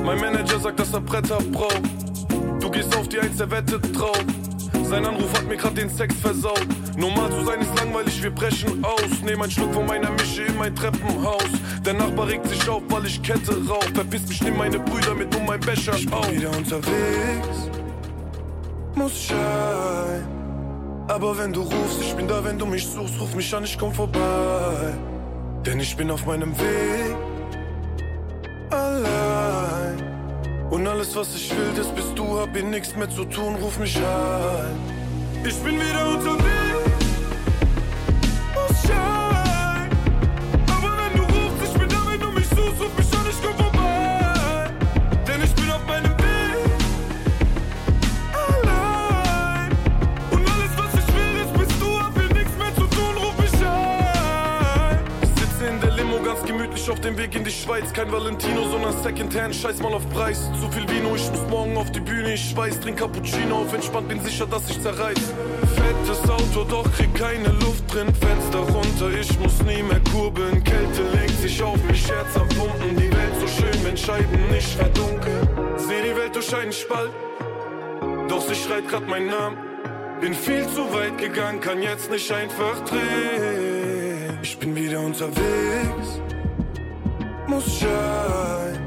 Mein 0.04 0.20
Manager 0.20 0.60
sagt, 0.60 0.78
dass 0.78 0.92
er 0.92 1.00
Bretter 1.00 1.38
braucht. 1.50 1.82
Du 2.60 2.70
gehst 2.70 2.96
auf 2.96 3.08
die 3.08 3.18
Eins, 3.18 3.38
der 3.38 3.50
wettet 3.50 3.82
drauf. 3.92 4.22
Sein 4.84 5.04
Anruf 5.04 5.32
hat 5.32 5.48
mir 5.48 5.56
grad 5.56 5.76
den 5.76 5.90
Sex 5.90 6.14
versaut. 6.14 6.64
Normal 6.96 7.28
zu 7.32 7.44
sein 7.44 7.60
ist 7.60 7.76
langweilig, 7.76 8.22
wir 8.22 8.30
brechen 8.30 8.84
aus. 8.84 9.20
Nehm 9.24 9.42
ein 9.42 9.50
Schluck 9.50 9.74
von 9.74 9.84
meiner 9.84 10.12
Mische 10.12 10.44
in 10.44 10.56
mein 10.56 10.76
Treppenhaus. 10.76 11.50
Der 11.84 11.94
Nachbar 11.94 12.28
regt 12.28 12.46
sich 12.46 12.68
auf, 12.68 12.82
weil 12.88 13.06
ich 13.06 13.20
Kette 13.20 13.56
rauch. 13.68 13.82
Verpiss 13.94 14.28
mich, 14.28 14.40
nimm 14.42 14.56
meine 14.56 14.78
Brüder 14.78 15.16
mit 15.16 15.34
um 15.34 15.44
mein 15.44 15.58
Becher 15.58 15.96
ich 15.96 16.12
auf. 16.12 16.30
wieder 16.30 16.56
unterwegs, 16.56 17.68
muss 18.94 19.24
schein. 19.24 20.09
Aber 21.10 21.36
wenn 21.36 21.52
du 21.52 21.62
rufst, 21.62 22.00
ich 22.00 22.14
bin 22.14 22.28
da, 22.28 22.44
wenn 22.44 22.56
du 22.56 22.66
mich 22.66 22.86
suchst, 22.86 23.20
ruf 23.20 23.34
mich 23.34 23.52
an, 23.52 23.64
ich 23.64 23.76
komm 23.76 23.92
vorbei. 23.92 24.94
Denn 25.66 25.80
ich 25.80 25.96
bin 25.96 26.08
auf 26.08 26.24
meinem 26.24 26.56
Weg 26.56 27.16
allein. 28.70 29.98
Und 30.70 30.86
alles, 30.86 31.16
was 31.16 31.34
ich 31.34 31.50
will, 31.50 31.72
das 31.74 31.88
bist 31.88 32.12
du, 32.14 32.38
hab 32.38 32.54
hier 32.54 32.62
nichts 32.62 32.94
mehr 32.94 33.10
zu 33.10 33.24
tun, 33.24 33.56
ruf 33.56 33.76
mich 33.80 33.96
an. 33.96 34.76
Ich 35.44 35.56
bin 35.64 35.80
wieder 35.80 36.10
unterwegs. 36.10 36.69
Weg 57.20 57.34
in 57.34 57.44
die 57.44 57.50
Schweiz. 57.50 57.92
Kein 57.92 58.10
Valentino, 58.10 58.66
sondern 58.70 58.94
Secondhand, 59.02 59.54
scheiß 59.54 59.82
mal 59.82 59.92
auf 59.92 60.08
Preis. 60.08 60.50
Zu 60.58 60.70
viel 60.70 60.88
Vino, 60.88 61.14
ich 61.14 61.30
muss 61.30 61.46
morgen 61.50 61.76
auf 61.76 61.92
die 61.92 62.00
Bühne. 62.00 62.32
Ich 62.32 62.56
weiß, 62.56 62.80
trink 62.80 62.98
Cappuccino 62.98 63.56
auf 63.56 63.74
entspannt, 63.74 64.08
bin 64.08 64.20
sicher, 64.20 64.46
dass 64.46 64.70
ich 64.70 64.80
zerreiß. 64.80 65.34
Fettes 65.76 66.30
Auto, 66.30 66.64
doch 66.64 66.90
krieg 66.92 67.14
keine 67.14 67.48
Luft 67.48 67.92
drin. 67.92 68.08
Fenster 68.14 68.60
runter, 68.60 69.10
ich 69.20 69.38
muss 69.38 69.62
nie 69.64 69.82
mehr 69.82 70.00
kurbeln. 70.10 70.64
Kälte 70.64 71.02
legt 71.12 71.38
sich 71.42 71.62
auf 71.62 71.82
mich, 71.84 72.08
Herz 72.08 72.34
am 72.36 72.48
Pumpen. 72.48 72.96
Die 72.96 73.12
Welt 73.12 73.34
so 73.38 73.46
schön, 73.46 73.84
wenn 73.84 73.96
Scheiben 73.98 74.50
nicht 74.50 74.72
verdunkeln. 74.76 75.48
Seh 75.76 76.02
die 76.02 76.16
Welt 76.16 76.34
durch 76.34 76.56
einen 76.56 76.72
Spalt, 76.72 77.10
doch 78.28 78.40
sie 78.48 78.54
schreit 78.54 78.88
grad 78.88 79.06
meinen 79.06 79.26
Namen. 79.26 79.58
Bin 80.22 80.32
viel 80.32 80.66
zu 80.68 80.90
weit 80.94 81.18
gegangen, 81.18 81.60
kann 81.60 81.82
jetzt 81.82 82.10
nicht 82.10 82.32
einfach 82.32 82.80
drehen. 82.84 84.38
Ich 84.42 84.58
bin 84.58 84.74
wieder 84.74 85.00
unterwegs, 85.00 86.20
muss 87.50 87.80
schein. 87.80 88.78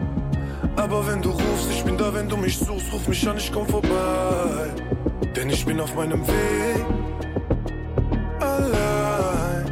Aber 0.75 1.05
wenn 1.05 1.21
du 1.21 1.29
rufst, 1.29 1.69
ich 1.71 1.83
bin 1.83 1.97
da, 1.97 2.13
wenn 2.13 2.27
du 2.29 2.37
mich 2.37 2.57
suchst, 2.57 2.91
ruf 2.93 3.07
mich 3.07 3.27
an, 3.27 3.37
ich 3.37 3.51
komm 3.51 3.67
vorbei. 3.67 4.71
Denn 5.35 5.49
ich 5.49 5.65
bin 5.65 5.79
auf 5.79 5.93
meinem 5.95 6.25
Weg 6.25 6.85
allein. 8.39 9.65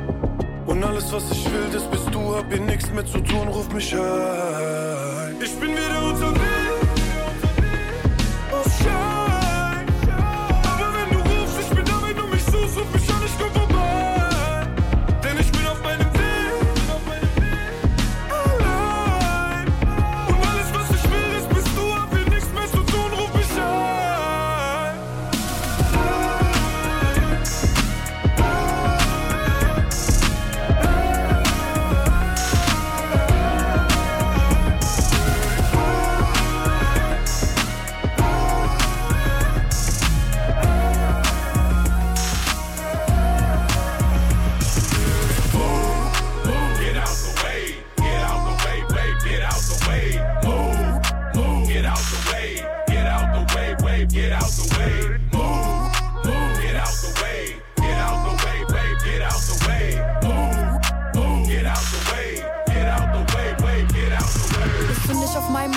Und 0.67 0.83
alles, 0.83 1.11
was 1.13 1.31
ich 1.31 1.45
will, 1.45 1.67
das 1.71 1.85
bist 1.89 2.13
du, 2.13 2.35
hab 2.35 2.51
hier 2.51 2.61
nichts 2.61 2.91
mehr 2.91 3.05
zu 3.05 3.19
tun, 3.21 3.47
ruf 3.47 3.71
mich 3.73 3.95
an. 3.95 5.35
Ich 5.41 5.53
bin 5.59 5.71
wieder 5.71 5.99
unterwegs, 6.09 6.50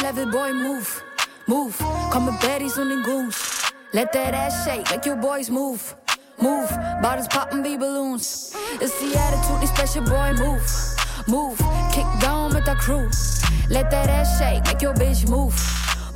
Level, 0.04 0.26
boy, 0.26 0.52
move, 0.52 1.02
move. 1.46 1.74
Komm 2.10 2.26
mit 2.26 2.38
Baddies 2.40 2.76
und 2.76 2.90
den 2.90 3.02
Goons. 3.04 3.72
Let 3.92 4.12
that 4.12 4.34
ass 4.34 4.62
shake, 4.62 4.90
make 4.90 5.06
your 5.06 5.16
boys 5.16 5.48
move, 5.48 5.80
move. 6.38 6.68
Bottles 7.00 7.26
poppin' 7.26 7.64
wie 7.64 7.78
Balloons. 7.78 8.52
Ist 8.80 8.94
die 9.00 9.16
Attitude 9.16 9.60
nicht 9.60 9.74
special, 9.74 10.04
boy, 10.04 10.34
move, 10.34 10.60
move. 11.26 11.56
Kick 11.90 12.04
down 12.20 12.52
mit 12.52 12.66
der 12.66 12.76
Crew. 12.76 13.08
Let 13.70 13.90
that 13.92 14.10
ass 14.10 14.38
shake, 14.38 14.62
make 14.66 14.84
your 14.84 14.92
bitch 14.92 15.26
move, 15.26 15.54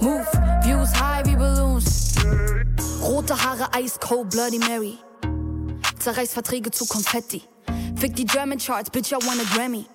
move. 0.02 0.26
Views 0.64 0.92
high 0.92 1.24
wie 1.24 1.34
Balloons. 1.34 2.14
Rote 3.00 3.34
Haare, 3.42 3.70
ice 3.74 3.98
cold, 3.98 4.28
Bloody 4.28 4.58
Mary. 4.58 4.98
Zerreiß 5.98 6.34
Verträge 6.34 6.70
zu 6.70 6.84
Konfetti. 6.84 7.42
Fick 7.96 8.14
die 8.14 8.26
German 8.26 8.58
Charts, 8.58 8.90
bitch, 8.90 9.12
I 9.12 9.26
want 9.26 9.40
a 9.40 9.44
Grammy. 9.56 9.86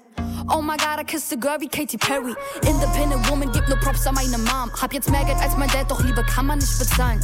Oh 0.50 0.62
my 0.62 0.76
god, 0.78 1.00
I 1.00 1.04
kissed 1.04 1.32
a 1.32 1.38
girl 1.38 1.58
wie 1.60 1.68
Katy 1.68 1.98
Perry. 1.98 2.36
Independent 2.68 3.30
Woman, 3.30 3.52
gib 3.54 3.68
nur 3.70 3.78
Props 3.80 4.06
an 4.08 4.16
meine 4.16 4.38
Mom. 4.38 4.72
Hab 4.82 4.94
jetzt 4.94 5.10
mehr 5.10 5.24
Geld 5.24 5.38
als 5.40 5.56
mein 5.58 5.70
Dad, 5.70 5.90
doch 5.90 6.02
Liebe 6.04 6.24
kann 6.24 6.48
man 6.48 6.60
nicht 6.60 6.78
bezahlen. 6.78 7.20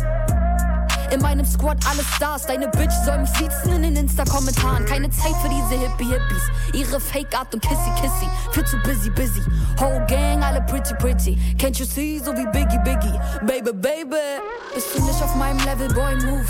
In 1.12 1.22
meinem 1.22 1.46
Squad 1.46 1.78
alle 1.90 2.04
Stars, 2.16 2.46
deine 2.46 2.68
Bitch 2.68 2.94
soll 3.04 3.18
mich 3.20 3.30
siezen 3.32 3.74
in 3.74 3.82
den 3.82 3.96
Insta-Kommentaren. 3.96 4.86
Keine 4.86 5.10
Zeit 5.10 5.34
für 5.42 5.50
diese 5.50 5.82
Hippie-Hippies. 5.82 6.44
Ihre 6.74 7.00
Fake-Art 7.00 7.54
und 7.54 7.62
Kissy-Kissy. 7.62 8.30
Viel 8.52 8.66
zu 8.66 8.78
busy, 8.84 9.10
busy. 9.10 9.42
Whole 9.80 10.06
Gang, 10.08 10.44
alle 10.44 10.62
pretty, 10.62 10.94
pretty. 10.96 11.38
Can't 11.58 11.78
you 11.80 11.86
see, 11.86 12.20
so 12.20 12.32
wie 12.34 12.46
Biggie, 12.52 12.80
Biggie. 12.84 13.20
Baby, 13.42 13.74
baby. 13.74 14.40
Bist 14.74 14.96
du 14.96 15.04
nicht 15.04 15.22
auf 15.22 15.36
meinem 15.36 15.60
Level, 15.66 15.88
boy, 15.94 16.16
move. 16.26 16.46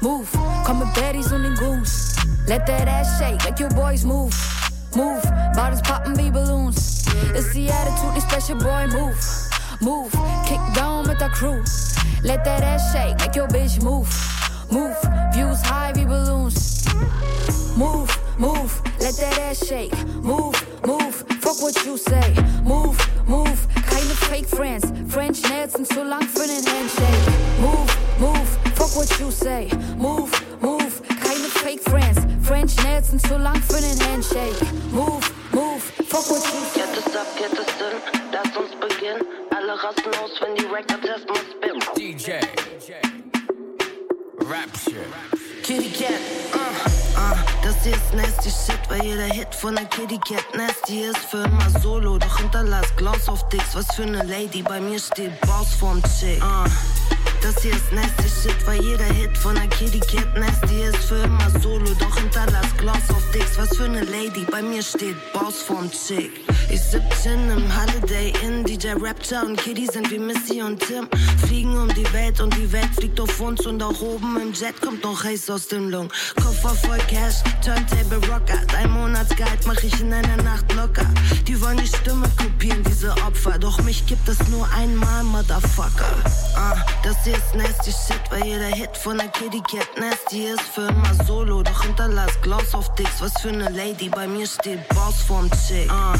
Move. 0.00 0.26
Komm 0.64 0.78
mit 0.78 0.94
Baddies 0.94 1.30
und 1.30 1.42
den 1.42 1.54
Goons. 1.56 2.16
Let 2.46 2.66
that 2.66 2.88
ass 2.88 3.18
shake, 3.18 3.44
make 3.44 3.62
your 3.62 3.68
boys 3.70 4.02
move. 4.02 4.34
Move. 4.94 5.22
Bottles 5.54 5.80
poppin' 5.82 6.16
wie 6.16 6.30
Balloons. 6.30 7.06
It's 7.34 7.52
the 7.52 7.70
Attitude 7.70 8.14
nicht 8.14 8.30
special, 8.30 8.58
boy, 8.58 8.86
move. 8.88 9.16
Move. 9.80 10.12
Kick 10.46 10.60
down 10.74 11.06
with 11.06 11.18
der 11.18 11.30
Crew. 11.30 11.62
Let 12.22 12.44
that 12.44 12.62
ass 12.62 12.92
shake, 12.92 13.18
make 13.18 13.36
your 13.36 13.48
bitch 13.48 13.82
move. 13.82 14.08
Move. 14.70 14.96
Views 15.32 15.62
high 15.62 15.92
wie 15.94 16.04
Balloons. 16.04 16.84
Move, 17.76 18.10
move, 18.38 18.82
let 19.00 19.14
that 19.16 19.38
ass 19.38 19.66
shake. 19.66 19.92
Move, 20.22 20.54
move, 20.86 21.14
fuck 21.40 21.62
what 21.62 21.74
you 21.86 21.96
say. 21.96 22.34
Move, 22.62 22.98
move, 23.26 23.66
keine 23.88 24.14
fake 24.28 24.46
friends. 24.46 24.84
French 25.08 25.40
Nails 25.48 25.72
sind 25.72 25.86
zu 25.86 26.04
lang 26.04 26.28
für 26.28 26.42
Handshake. 26.42 27.32
Move, 27.60 27.96
move, 28.18 28.48
fuck 28.74 28.94
what 28.96 29.18
you 29.18 29.30
say. 29.30 29.70
Move, 29.96 30.30
Fake 31.62 31.80
Friends. 31.82 32.20
French 32.42 32.74
Nails 32.82 33.10
sind 33.10 33.20
zu 33.20 33.36
lang 33.36 33.60
für 33.62 33.80
den 33.80 33.98
Handshake. 34.08 34.56
Move, 34.90 35.20
move, 35.52 35.82
fuck 36.08 36.28
what 36.30 36.42
you. 36.52 36.60
Get 36.74 36.88
this 36.94 37.14
up, 37.14 37.26
get 37.36 37.50
this 37.50 37.68
in, 37.78 38.32
lass 38.32 38.56
uns 38.56 38.70
beginnen. 38.80 39.22
Alle 39.54 39.74
rasten 39.74 40.10
aus, 40.22 40.30
wenn 40.40 40.56
die 40.56 40.64
Records 40.64 41.06
erstmal 41.06 41.38
spinnen. 41.52 41.82
DJ. 41.96 42.32
Rap 44.48 44.70
shit. 44.82 45.40
Kitty 45.62 45.90
Cat, 45.90 46.18
uh, 46.54 47.20
uh, 47.20 47.36
das 47.62 47.76
hier 47.84 47.92
ist 47.92 48.14
nasty 48.14 48.50
shit, 48.50 48.80
weil 48.88 49.04
jeder 49.04 49.24
Hit 49.24 49.54
von 49.54 49.76
der 49.76 49.84
Kitty 49.84 50.18
Cat 50.18 50.44
nasty 50.56 51.02
ist 51.04 51.18
für 51.18 51.44
immer 51.44 51.80
solo. 51.80 52.18
Doch 52.18 52.38
hinterlass 52.38 52.86
Gloss 52.96 53.28
auf 53.28 53.46
Dicks, 53.50 53.76
was 53.76 53.86
für 53.94 54.06
ne 54.06 54.22
Lady, 54.24 54.62
bei 54.62 54.80
mir 54.80 54.98
steht 54.98 55.38
Boss 55.42 55.74
vorm 55.78 56.02
Chick. 56.18 56.42
Uh, 56.42 56.64
das 57.42 57.62
hier 57.62 57.72
ist 57.72 57.92
nasty 57.92 58.28
shit, 58.28 58.66
weil 58.66 58.80
jeder 58.82 59.04
Hit 59.04 59.36
von 59.36 59.54
Kitty 59.70 60.00
Cat 60.00 60.36
nasty 60.36 60.82
ist 60.82 61.04
für 61.04 61.22
immer 61.22 61.50
solo. 61.60 61.94
Doch 61.98 62.16
hinterlass 62.16 62.76
Gloss 62.76 63.10
auf 63.10 63.30
Dicks, 63.32 63.56
was 63.56 63.76
für 63.76 63.88
ne 63.88 64.02
Lady, 64.02 64.44
bei 64.50 64.62
mir 64.62 64.82
steht 64.82 65.16
Boss 65.32 65.62
vorm 65.62 65.90
Chick. 65.90 66.30
Ich 66.72 66.80
17 66.82 67.50
im 67.50 67.64
Holiday 67.76 68.32
Inn, 68.44 68.64
DJ 68.64 68.90
Rapture 68.92 69.44
und 69.44 69.56
Kitty 69.56 69.86
sind 69.86 70.08
wie 70.12 70.20
Missy 70.20 70.62
und 70.62 70.78
Tim. 70.78 71.08
Fliegen 71.44 71.76
um 71.76 71.88
die 71.88 72.12
Welt 72.12 72.40
und 72.40 72.54
die 72.56 72.70
Welt 72.70 72.88
fliegt 72.94 73.18
auf 73.18 73.40
uns 73.40 73.66
und 73.66 73.82
auch 73.82 74.00
oben 74.00 74.40
im 74.40 74.52
Jet 74.52 74.80
kommt 74.80 75.02
noch 75.02 75.24
Haze 75.24 75.54
aus 75.54 75.66
dem 75.66 75.90
Lung. 75.90 76.08
Koffer 76.36 76.74
voll 76.76 76.98
Cash, 77.08 77.42
Turntable 77.64 78.24
Rocker. 78.28 78.60
Dein 78.70 78.88
Monatsgehalt 78.90 79.66
mach 79.66 79.82
ich 79.82 80.00
in 80.00 80.12
einer 80.12 80.36
Nacht 80.44 80.72
locker. 80.74 81.06
Die 81.48 81.60
wollen 81.60 81.78
die 81.78 81.88
Stimme 81.88 82.30
kopieren, 82.38 82.84
diese 82.84 83.10
Opfer. 83.26 83.58
Doch 83.58 83.82
mich 83.82 84.06
gibt 84.06 84.28
es 84.28 84.38
nur 84.48 84.68
einmal, 84.72 85.24
Motherfucker. 85.24 86.14
Ah, 86.54 86.76
das 87.02 87.16
hier 87.24 87.34
ist 87.34 87.54
nasty 87.54 87.90
shit, 87.90 88.20
weil 88.30 88.44
jeder 88.44 88.66
Hit 88.66 88.96
von 88.96 89.18
der 89.18 89.28
Kitty 89.28 89.60
Cat 89.62 89.88
nasty 89.98 90.44
ist 90.44 90.60
für 90.60 90.86
immer 90.86 91.24
solo. 91.26 91.64
Doch 91.64 91.82
hinterlass 91.82 92.40
Gloss 92.42 92.74
auf 92.74 92.94
Dicks, 92.94 93.20
was 93.20 93.32
für 93.40 93.50
ne 93.50 93.68
Lady. 93.70 94.08
Bei 94.08 94.28
mir 94.28 94.46
steht 94.46 94.88
Boss 94.90 95.22
vorm 95.26 95.50
Chick. 95.66 95.90
Ah, 95.90 96.14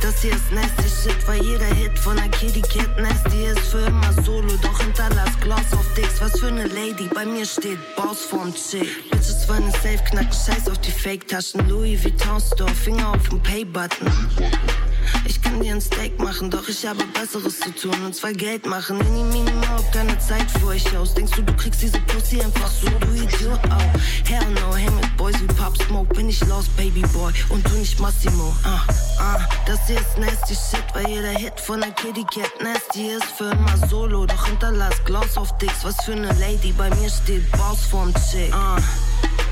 das 0.00 0.22
hier 0.22 0.32
ist 0.32 0.50
nasty 0.52 0.88
shit, 0.88 1.16
weil 1.26 1.42
jeder 1.42 1.66
Hit 1.66 1.98
von 1.98 2.16
der 2.16 2.28
Kitty 2.28 2.62
Cat 2.62 2.98
nasty 2.98 3.46
ist 3.46 3.68
für 3.68 3.80
immer 3.80 4.12
solo. 4.24 4.48
Doch 4.62 4.80
hinterlass 4.80 5.30
Gloss 5.40 5.72
auf 5.72 5.86
Dicks, 5.94 6.20
was 6.20 6.38
für 6.38 6.50
ne 6.50 6.66
Lady. 6.66 7.08
Bei 7.14 7.24
mir 7.24 7.44
steht 7.44 7.78
Boss 7.96 8.24
vorm 8.24 8.54
Chick. 8.54 9.10
Bitches 9.10 9.48
wollen 9.48 9.70
safe 9.70 10.02
knacken, 10.10 10.32
scheiß 10.32 10.68
auf 10.68 10.78
die 10.78 10.90
Fake-Taschen. 10.90 11.68
Louis 11.68 12.02
Vuitton 12.02 12.40
Store, 12.40 12.74
Finger 12.74 13.10
auf 13.10 13.28
dem 13.28 13.42
Pay-Button. 13.42 14.10
Ich 15.26 15.40
kann 15.40 15.60
dir 15.60 15.74
ein 15.74 15.80
Steak 15.80 16.18
machen, 16.18 16.50
doch 16.50 16.68
ich 16.68 16.86
habe 16.86 17.04
Besseres 17.14 17.60
zu 17.60 17.70
tun 17.74 17.94
und 18.04 18.14
zwar 18.14 18.32
Geld 18.32 18.66
machen. 18.66 18.98
Mini, 18.98 19.22
mini, 19.24 19.50
hab 19.68 19.92
keine 19.92 20.18
Zeit 20.18 20.50
für 20.50 20.68
euch 20.68 20.96
aus. 20.96 21.14
Denkst 21.14 21.32
du, 21.36 21.42
du 21.42 21.54
kriegst 21.54 21.82
diese 21.82 22.00
Pussy 22.00 22.40
einfach 22.40 22.68
so, 22.68 22.88
du 22.88 23.14
Idiot? 23.14 23.60
Oh, 23.70 24.28
hell 24.28 24.46
no, 24.54 24.74
hey 24.74 24.90
mit 24.90 25.16
Boys 25.16 25.40
wie 25.40 25.46
Pop 25.46 25.76
Smoke, 25.82 26.14
bin 26.14 26.28
ich 26.28 26.44
lost, 26.46 26.74
Baby 26.76 27.02
Boy 27.12 27.32
und 27.48 27.66
du 27.68 27.76
nicht 27.76 27.98
Massimo. 28.00 28.54
Ah, 28.64 28.80
ah, 29.18 29.38
das 29.66 29.69
hier 29.90 30.00
ist 30.00 30.18
nasty 30.18 30.54
shit, 30.54 30.84
weil 30.94 31.08
jeder 31.08 31.30
Hit 31.30 31.58
von 31.60 31.80
der 31.80 31.90
Kitty 31.92 32.24
Cat 32.24 32.52
nasty 32.62 33.08
ist 33.08 33.24
für 33.24 33.50
immer 33.50 33.76
solo. 33.88 34.24
Doch 34.24 34.46
hinterlass 34.46 34.94
Gloss 35.04 35.36
auf 35.36 35.56
Dicks, 35.58 35.84
was 35.84 35.96
für 36.04 36.14
ne 36.14 36.28
Lady, 36.38 36.72
bei 36.72 36.88
mir 36.90 37.10
steht 37.10 37.50
Boss 37.52 37.86
vorm 37.90 38.12
Chick. 38.30 38.54
Ah. 38.54 38.76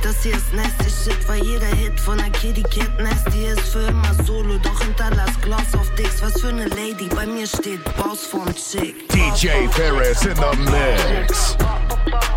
Das 0.03 0.23
hier 0.23 0.35
ist 0.35 0.53
nasty 0.53 0.91
shit, 0.91 1.29
weil 1.29 1.43
jeder 1.43 1.67
Hit 1.67 1.99
von 1.99 2.19
der 2.19 2.31
Kitty 2.31 2.63
Cat 2.63 3.01
nasty 3.01 3.47
ist 3.47 3.73
für 3.73 3.89
immer 3.89 4.15
solo. 4.25 4.59
Doch 4.59 4.81
hinterlass 4.81 5.33
Gloss 5.43 5.75
auf 5.75 5.93
Dicks, 5.97 6.23
was 6.23 6.41
für 6.41 6.53
ne 6.53 6.67
Lady. 6.69 7.09
Bei 7.15 7.27
mir 7.27 7.47
steht 7.47 7.83
Boss 7.97 8.27
vorm 8.27 8.55
Chick. 8.55 9.09
DJ 9.09 9.69
Ferris 9.73 10.25
in 10.25 10.37
the 10.37 10.57
mix. 10.71 11.57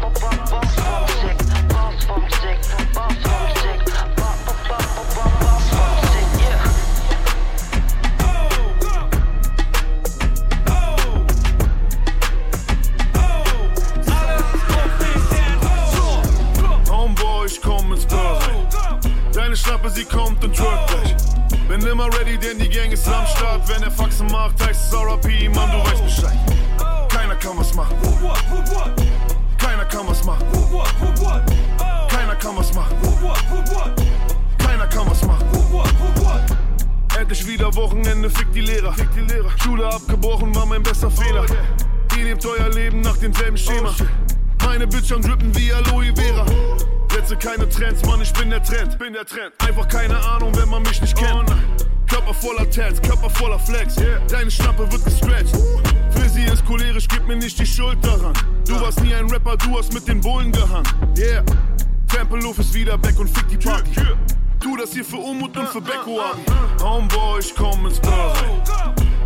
denn 22.41 22.57
die 22.57 22.69
Gang 22.69 22.91
ist 22.91 23.07
am 23.07 23.25
Start. 23.27 23.67
Wenn 23.67 23.83
er 23.83 23.91
Faxen 23.91 24.27
macht, 24.27 24.61
heißt 24.65 24.93
es 24.93 24.93
RP, 24.93 25.53
Mann, 25.53 25.71
du 25.71 25.77
weißt 25.79 26.03
Bescheid. 26.03 26.37
Keiner 27.09 27.35
kann 27.35 27.57
was 27.57 27.73
machen. 27.73 27.95
Keiner 29.57 29.85
kann 29.85 30.07
was 30.07 30.23
machen. 30.23 30.45
Keiner 32.09 32.35
kann 32.35 32.57
was 32.57 32.73
machen. 32.73 32.95
Keiner 34.57 34.87
kann 34.87 35.09
was 35.09 35.23
machen. 35.23 35.45
Endlich 37.19 37.45
wieder 37.45 37.73
Wochenende, 37.75 38.29
fick 38.29 38.51
die 38.53 38.61
Lehrer. 38.61 38.95
Schule 39.63 39.87
abgebrochen 39.87 40.53
war 40.55 40.65
mein 40.65 40.81
bester 40.81 41.11
Fehler. 41.11 41.45
Ihr 42.17 42.23
lebt 42.23 42.45
euer 42.45 42.69
Leben 42.69 43.01
nach 43.01 43.17
demselben 43.17 43.57
Schema. 43.57 43.93
Meine 44.65 44.87
Bitch 44.87 45.11
am 45.11 45.21
drippen 45.21 45.55
wie 45.55 45.71
Aloe 45.71 46.13
Vera. 46.15 46.45
Setze 47.11 47.35
keine 47.35 47.67
Trends, 47.67 48.03
Mann, 48.05 48.21
ich 48.21 48.33
bin 48.33 48.49
der 48.49 48.63
Trend. 48.63 48.97
Bin 48.97 49.13
der 49.13 49.25
Trend. 49.25 49.53
Einfach 49.67 49.87
keine 49.87 50.17
Ahnung, 50.17 50.55
wenn 50.55 50.69
man 50.69 50.81
mich 50.83 51.01
nicht 51.01 51.15
kennt. 51.15 51.51
Körper 52.11 52.33
voller 52.33 52.69
Tats, 52.69 53.01
Körper 53.01 53.29
voller 53.29 53.57
Flex. 53.57 53.95
Deine 54.27 54.51
Schnappe 54.51 54.91
wird 54.91 55.05
gestretched. 55.05 55.55
Für 56.09 56.27
sie 56.27 56.43
ist 56.43 56.65
cholerisch, 56.65 57.07
gib 57.07 57.25
mir 57.25 57.37
nicht 57.37 57.57
die 57.57 57.65
Schuld 57.65 58.03
daran. 58.03 58.33
Du 58.67 58.79
warst 58.81 59.01
nie 59.01 59.13
ein 59.13 59.29
Rapper, 59.29 59.55
du 59.55 59.77
hast 59.77 59.93
mit 59.93 60.05
den 60.09 60.19
Bullen 60.19 60.51
gehangen. 60.51 60.83
Yeah. 61.17 61.41
Tempelhof 62.09 62.59
ist 62.59 62.73
wieder 62.73 63.01
weg 63.01 63.17
und 63.17 63.29
fick 63.29 63.47
die 63.47 63.55
Party. 63.55 63.91
Tu 64.59 64.75
das 64.75 64.91
hier 64.91 65.05
für 65.05 65.15
Umut 65.15 65.55
und 65.55 65.69
für 65.69 65.79
Becko 65.79 66.19
an. 66.19 66.83
Homeboy, 66.83 67.39
ich 67.39 67.55
komm 67.55 67.85
ins 67.85 67.99
Börse. 68.01 68.43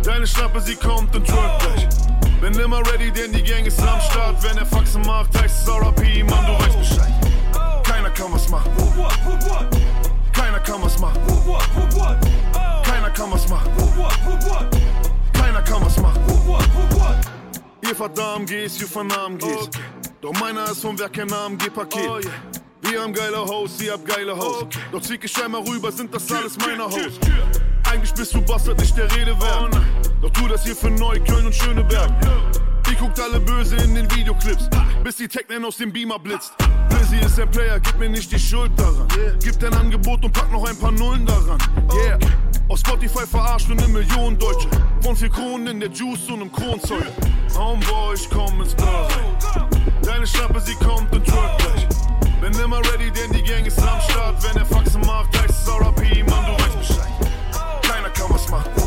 Deine 0.04 0.26
Schnappe, 0.26 0.60
sie 0.60 0.76
kommt 0.76 1.14
und 1.16 1.26
twerkt 1.26 1.62
gleich. 1.62 1.88
Bin 2.40 2.54
immer 2.54 2.78
ready, 2.92 3.10
denn 3.10 3.32
die 3.32 3.42
Gang 3.42 3.66
ist 3.66 3.80
am 3.80 4.00
Start. 4.00 4.40
Wenn 4.44 4.58
er 4.58 4.66
Faxen 4.66 5.02
macht, 5.02 5.36
heißt 5.36 5.62
es 5.62 5.68
RP, 5.68 6.22
Mann, 6.30 6.46
du 6.46 6.52
weißt 6.64 6.78
Bescheid. 6.78 7.12
Keiner 7.82 8.10
kann 8.10 8.32
was 8.32 8.48
machen. 8.48 8.70
Keiner 10.32 10.60
kann 10.60 10.80
was 10.82 10.96
machen. 11.00 11.20
Keiner 13.16 13.30
kann 13.30 13.32
was 13.32 13.48
machen. 13.48 13.72
Keiner 15.32 15.62
kann 15.62 15.86
was 15.86 15.96
machen. 15.98 16.20
Ihr 17.80 17.96
fahrt 17.96 18.18
AMGs, 18.18 18.78
wir 18.78 18.86
fahren 18.86 19.10
AMGs. 19.10 19.70
Doch 20.20 20.38
meiner 20.38 20.70
ist 20.70 20.82
vom 20.82 20.98
Werk 20.98 21.14
kein 21.14 21.32
AMG-Paket. 21.32 22.30
Wir 22.82 23.00
haben 23.00 23.14
geile 23.14 23.42
Hoes, 23.42 23.80
ihr 23.80 23.94
habt 23.94 24.06
geile 24.06 24.36
Hoes. 24.36 24.66
Doch 24.92 25.00
zieh 25.00 25.18
ich 25.20 25.42
einmal 25.42 25.62
rüber, 25.62 25.90
sind 25.90 26.14
das 26.14 26.30
alles 26.30 26.58
meine 26.58 26.84
Hoes. 26.84 27.18
Eigentlich 27.90 28.12
bist 28.12 28.34
du 28.34 28.42
Bastard, 28.42 28.78
nicht 28.80 28.96
der 28.98 29.10
Rede 29.16 29.34
wert. 29.40 29.74
Doch 30.20 30.30
tu 30.30 30.46
das 30.46 30.64
hier 30.64 30.76
für 30.76 30.90
Neukölln 30.90 31.46
und 31.46 31.54
Schöneberg. 31.54 32.10
Ihr 32.90 32.96
guckt 32.96 33.18
alle 33.18 33.40
böse 33.40 33.76
in 33.76 33.94
den 33.94 34.10
Videoclips, 34.14 34.68
bis 35.02 35.16
die 35.16 35.28
Technen 35.28 35.64
aus 35.64 35.78
dem 35.78 35.90
Beamer 35.90 36.18
blitzt. 36.18 36.52
Lizzy 37.06 37.24
ist 37.24 37.38
der 37.38 37.46
Player, 37.46 37.78
gib 37.78 37.98
mir 37.98 38.08
nicht 38.08 38.32
die 38.32 38.38
Schuld 38.38 38.72
daran. 38.76 39.06
Gib 39.40 39.58
dein 39.60 39.72
Angebot 39.74 40.24
und 40.24 40.32
pack 40.32 40.50
noch 40.50 40.68
ein 40.68 40.76
paar 40.76 40.90
Nullen 40.90 41.24
daran. 41.24 41.58
Yeah. 41.94 42.18
Auf 42.68 42.78
Spotify 42.78 43.24
verarscht 43.26 43.70
und 43.70 43.80
eine 43.80 43.92
Million 43.92 44.36
Deutsche. 44.36 44.68
Von 45.02 45.14
vier 45.14 45.28
Kronen 45.28 45.68
in 45.68 45.80
der 45.80 45.90
Juice 45.90 46.28
und 46.30 46.42
im 46.42 46.50
Kronzeuge. 46.50 47.12
Homeboy, 47.56 48.14
ich 48.14 48.28
komm 48.28 48.60
ins 48.60 48.74
Börse. 48.74 49.20
Deine 50.02 50.26
Schnappe, 50.26 50.60
sie 50.60 50.74
kommt 50.74 51.12
und 51.12 51.24
twerkt 51.24 51.58
gleich. 51.58 51.86
Bin 52.40 52.52
immer 52.60 52.78
ready, 52.78 53.10
denn 53.12 53.32
die 53.32 53.42
Gang 53.42 53.64
ist 53.66 53.78
am 53.78 54.00
Start. 54.00 54.42
Wenn 54.42 54.60
er 54.60 54.66
Faxen 54.66 55.00
macht, 55.02 55.36
heißt 55.40 55.50
es 55.50 55.68
RP, 55.68 56.28
Mann, 56.28 56.46
du 56.46 56.64
weißt 56.64 56.78
Bescheid. 56.78 57.12
Keiner 57.82 58.10
kann 58.10 58.30
was 58.30 58.48
machen. 58.48 58.85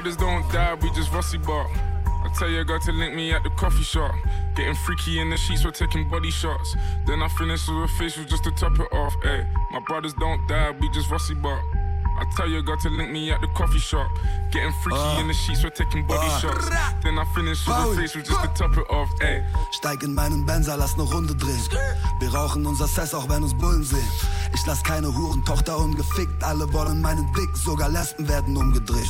Brothers 0.00 0.16
don't 0.16 0.50
die, 0.50 0.74
we 0.80 0.90
just 0.92 1.12
rusty 1.12 1.36
bark. 1.36 1.68
I 1.76 2.32
tell 2.38 2.48
your 2.48 2.64
girl 2.64 2.80
to 2.80 2.90
link 2.90 3.14
me 3.14 3.32
at 3.32 3.42
the 3.42 3.50
coffee 3.50 3.82
shop. 3.82 4.14
Getting 4.56 4.74
freaky 4.74 5.20
in 5.20 5.28
the 5.28 5.36
sheets, 5.36 5.62
we're 5.62 5.72
taking 5.72 6.08
body 6.08 6.30
shots. 6.30 6.74
Then 7.06 7.22
I 7.22 7.28
finish 7.28 7.68
with 7.68 7.84
a 7.84 7.88
facial 7.98 8.24
just 8.24 8.44
to 8.44 8.50
top 8.52 8.80
it 8.80 8.90
off. 8.94 9.14
Ay, 9.24 9.46
my 9.72 9.80
brothers 9.86 10.14
don't 10.14 10.40
die, 10.48 10.70
we 10.70 10.88
just 10.88 11.10
rusty 11.10 11.34
bark. 11.34 11.62
I 12.20 12.24
tell 12.36 12.46
your 12.46 12.60
girl 12.62 12.76
to 12.76 12.90
link 12.90 13.10
me 13.10 13.30
at 13.30 13.40
the 13.40 13.48
coffee 13.48 13.78
shop. 13.78 14.06
Getting 14.52 14.72
freaky 14.82 15.20
in 15.20 15.28
the 15.28 15.32
sheets, 15.32 15.64
we're 15.64 15.70
taking 15.70 16.06
body 16.06 16.28
shots. 16.38 16.68
Then 17.02 17.18
I 17.18 17.24
finish 17.34 17.66
with 17.66 17.76
a 17.76 17.94
facial 17.96 18.20
just 18.20 18.42
to 18.42 18.48
top 18.54 18.76
it 18.76 18.86
off. 18.90 19.08
Ay. 19.22 19.42
Steig 19.72 20.02
in 20.02 20.14
meinen 20.14 20.44
Benzer, 20.44 20.76
lass 20.76 20.96
ne 20.98 21.04
Runde 21.04 21.34
drehen. 21.34 21.58
Wir 22.20 22.34
rauchen 22.34 22.66
unser 22.66 22.86
Sess, 22.86 23.14
auch 23.14 23.26
wenn 23.30 23.42
uns 23.42 23.54
Bullen 23.54 23.82
sehen. 23.82 24.06
Ich 24.52 24.66
lass 24.66 24.82
keine 24.82 25.06
Hurentochter 25.14 25.78
ungefickt, 25.78 26.44
alle 26.44 26.70
wollen 26.74 27.00
meinen 27.00 27.32
Dick, 27.32 27.56
sogar 27.56 27.88
Lesben 27.88 28.28
werden 28.28 28.54
umgedreht. 28.54 29.08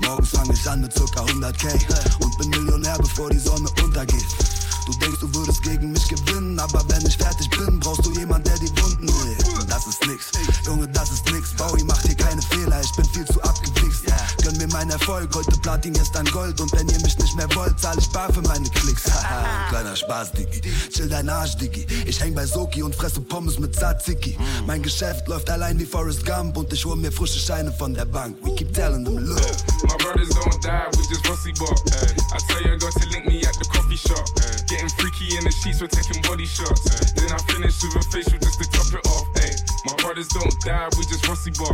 Morgens 0.00 0.30
fange 0.30 0.54
ich 0.54 0.70
an 0.70 0.80
mit 0.80 0.92
circa 0.94 1.20
100k 1.20 2.24
und 2.24 2.38
bin 2.38 2.50
Millionär, 2.50 2.96
bevor 2.98 3.28
die 3.28 3.38
Sonne 3.38 3.68
untergeht. 3.84 4.59
Du 4.86 4.92
denkst, 4.98 5.20
du 5.20 5.34
würdest 5.34 5.62
gegen 5.62 5.92
mich 5.92 6.08
gewinnen, 6.08 6.58
aber 6.58 6.82
wenn 6.88 7.04
ich 7.06 7.16
fertig 7.16 7.48
bin, 7.50 7.78
brauchst 7.80 8.04
du 8.04 8.12
jemand, 8.12 8.46
der 8.46 8.58
die 8.58 8.70
Wunden 8.82 9.08
will. 9.08 9.36
Das 9.68 9.86
ist 9.86 10.04
nix, 10.06 10.30
Junge, 10.66 10.88
das 10.88 11.10
ist 11.12 11.30
nix. 11.32 11.54
Bowie 11.56 11.84
macht 11.84 12.06
hier 12.06 12.16
keine 12.16 12.42
Fehler, 12.42 12.80
ich 12.82 12.92
bin 12.96 13.04
viel 13.06 13.24
zu 13.26 13.40
abgewichst. 13.42 14.04
Gönn 14.42 14.56
mir 14.56 14.68
meinen 14.68 14.90
Erfolg, 14.90 15.34
heute 15.34 15.58
Platin, 15.60 15.92
gestern 15.92 16.24
Gold. 16.26 16.60
Und 16.60 16.72
wenn 16.72 16.88
ihr 16.88 17.00
mich 17.00 17.16
nicht 17.18 17.36
mehr 17.36 17.48
wollt, 17.54 17.78
zahl 17.78 17.98
ich 17.98 18.08
bar 18.10 18.32
für 18.32 18.42
meine 18.42 18.68
Klicks. 18.70 19.04
Haha, 19.12 19.68
kleiner 19.68 19.96
Spaß, 19.96 20.32
Diggi. 20.32 20.62
Chill 20.90 21.08
dein 21.08 21.28
Arsch, 21.28 21.56
Diggi. 21.56 21.86
Ich 22.06 22.20
häng 22.20 22.34
bei 22.34 22.46
Soki 22.46 22.82
und 22.82 22.94
fresse 22.94 23.20
Pommes 23.20 23.58
mit 23.58 23.74
Tzatziki. 23.74 24.36
Mein 24.66 24.82
Geschäft 24.82 25.28
läuft 25.28 25.50
allein 25.50 25.78
wie 25.78 25.86
Forrest 25.86 26.24
Gump 26.24 26.56
und 26.56 26.72
ich 26.72 26.84
hol 26.84 26.96
mir 26.96 27.12
frische 27.12 27.38
Scheine 27.38 27.72
von 27.72 27.94
der 27.94 28.06
Bank. 28.06 28.36
We 28.42 28.54
keep 28.54 28.72
telling 28.72 29.04
them 29.04 29.18
look. 29.18 29.40
My 29.84 29.96
brothers 29.98 30.30
don't 30.30 30.64
die, 30.64 30.86
we 30.92 31.02
just 31.08 31.28
rusty 31.28 31.52
bop. 31.58 31.78
I 32.32 32.38
tell 32.48 32.62
your 32.62 32.78
girl 32.78 32.90
to 32.90 33.08
link 33.10 33.26
me 33.26 33.40
at 33.46 33.54
the 33.54 33.68
coffee 33.68 33.96
shop. 33.96 34.24
Getting 34.70 34.88
freaky 34.90 35.36
in 35.36 35.42
the 35.42 35.50
sheets, 35.50 35.80
we're 35.80 35.88
taking 35.88 36.22
body 36.22 36.46
shots. 36.46 37.10
Then 37.14 37.32
I 37.32 37.38
finish 37.38 37.82
with 37.82 37.96
a 37.96 38.02
facial 38.06 38.38
just 38.38 38.62
to 38.62 38.70
top 38.70 38.94
it 38.94 39.04
off. 39.08 39.26
Ay. 39.34 39.79
My 39.86 39.94
brothers 39.96 40.28
don't 40.28 40.52
die, 40.60 40.88
we 40.98 41.04
just 41.08 41.24
fussy 41.24 41.50
bop. 41.56 41.72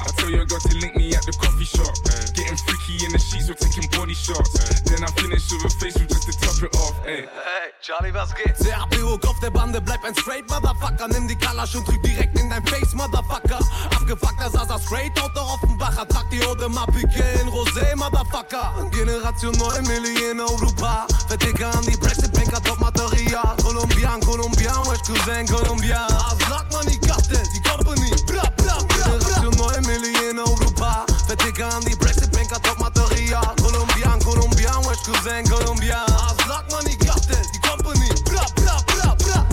I 0.00 0.06
tell 0.14 0.30
your 0.30 0.46
girl 0.46 0.60
to 0.60 0.74
link 0.78 0.94
me 0.94 1.14
at 1.14 1.26
the 1.26 1.32
coffee 1.34 1.66
shop. 1.66 1.90
Getting 2.34 2.56
freaky 2.56 3.04
in 3.04 3.10
the 3.10 3.18
sheets, 3.18 3.48
we're 3.50 3.58
taking 3.58 3.90
body 3.90 4.14
shots. 4.14 4.54
Then 4.86 5.02
I 5.02 5.10
finish 5.18 5.50
with 5.50 5.66
a 5.66 5.70
facial 5.82 6.06
just 6.06 6.30
to 6.30 6.34
top 6.38 6.62
it 6.62 6.70
off. 6.78 6.94
Ay. 7.02 7.26
Hey, 7.26 7.74
Charlie, 7.82 8.12
was 8.12 8.32
geht? 8.34 8.54
CAPO, 8.54 9.18
Kopf 9.18 9.40
der 9.40 9.50
Bande, 9.50 9.80
bleib 9.80 10.04
ein 10.04 10.14
straight 10.14 10.48
Motherfucker. 10.48 11.08
Nimm 11.08 11.26
die 11.26 11.34
Kalasch 11.34 11.74
und 11.74 11.88
drück 11.88 12.02
direkt 12.02 12.38
in 12.38 12.50
dein 12.50 12.64
Face, 12.66 12.94
Motherfucker. 12.94 13.58
Abgefuckter 13.96 14.50
Sasa 14.50 14.78
straight 14.78 15.18
out 15.20 15.34
der 15.34 15.42
Offenbacher. 15.42 16.06
Trag 16.06 16.30
die 16.30 16.46
Ode 16.46 16.68
mal 16.68 16.86
Piqué 16.86 17.40
in 17.42 17.48
Rosé, 17.48 17.96
Motherfucker. 17.96 18.88
Generation 18.92 19.52
9 19.58 19.82
Millionen 19.88 20.40
Europa. 20.40 21.06
Verticker 21.26 21.74
an 21.74 21.84
die 21.84 21.96
Brexit-Banker, 21.96 22.62
Top-Material. 22.62 23.56
Kolumbian, 23.62 24.20
Kolumbian, 24.20 24.86
West 24.86 25.06
Cousin, 25.06 25.46
Kolumbian. 25.46 26.08
Sag 26.48 26.70
man 26.72 26.86
die 26.86 27.00
Cartel, 27.40 27.52
die 27.52 27.60
Company. 27.60 28.10
Bla, 28.26 28.52
bla, 28.56 28.76
bla, 28.86 29.18
Generation 29.18 29.54
9 29.56 29.86
Millionen 29.86 30.38
Europa. 30.38 31.04
Verticker 31.26 31.72
an 31.74 31.82
die 31.84 31.96
Brexit-Banker, 31.96 32.60
Top-Material. 32.60 33.54
Kolumbian, 33.62 34.18
Kolumbian, 34.20 34.84
West 34.86 35.04
Cousin, 35.04 35.44
Kolumbian. 35.48 36.06
Sag 36.46 36.70
man 36.70 36.84
die 36.84 36.96
Cartel, 36.96 37.42
die 37.52 37.60
Company. 37.60 38.08
Bla, 38.24 38.44
bla, 38.56 38.76
bla, 38.86 39.14
bla. 39.16 39.46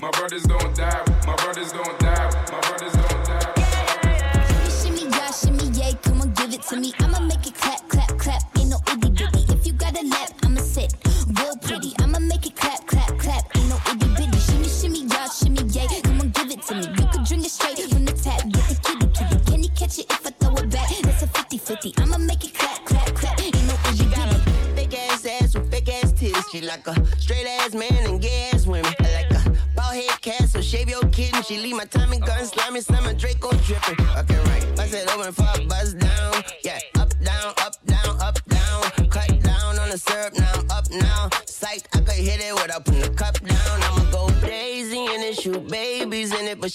My 0.00 0.10
brothers 0.10 0.42
don't 0.42 0.74
die, 0.76 1.02
my 1.26 1.34
brothers 1.36 1.72
don't 1.72 1.98
die, 2.00 2.30
my 2.50 2.60
brothers 2.60 2.92
don't 2.92 3.24
die. 3.24 3.52
Shimmy, 4.70 5.08
yeah, 5.10 5.30
shimmy, 5.32 5.64
yay, 5.78 5.94
come 6.02 6.20
on, 6.22 6.32
give 6.34 6.52
it 6.52 6.62
to 6.68 6.76
me. 6.76 6.92
I'ma 7.00 7.20
make 7.20 7.46
it 7.46 7.54
clap, 7.54 7.88
clap, 7.88 7.88
clap, 7.88 7.89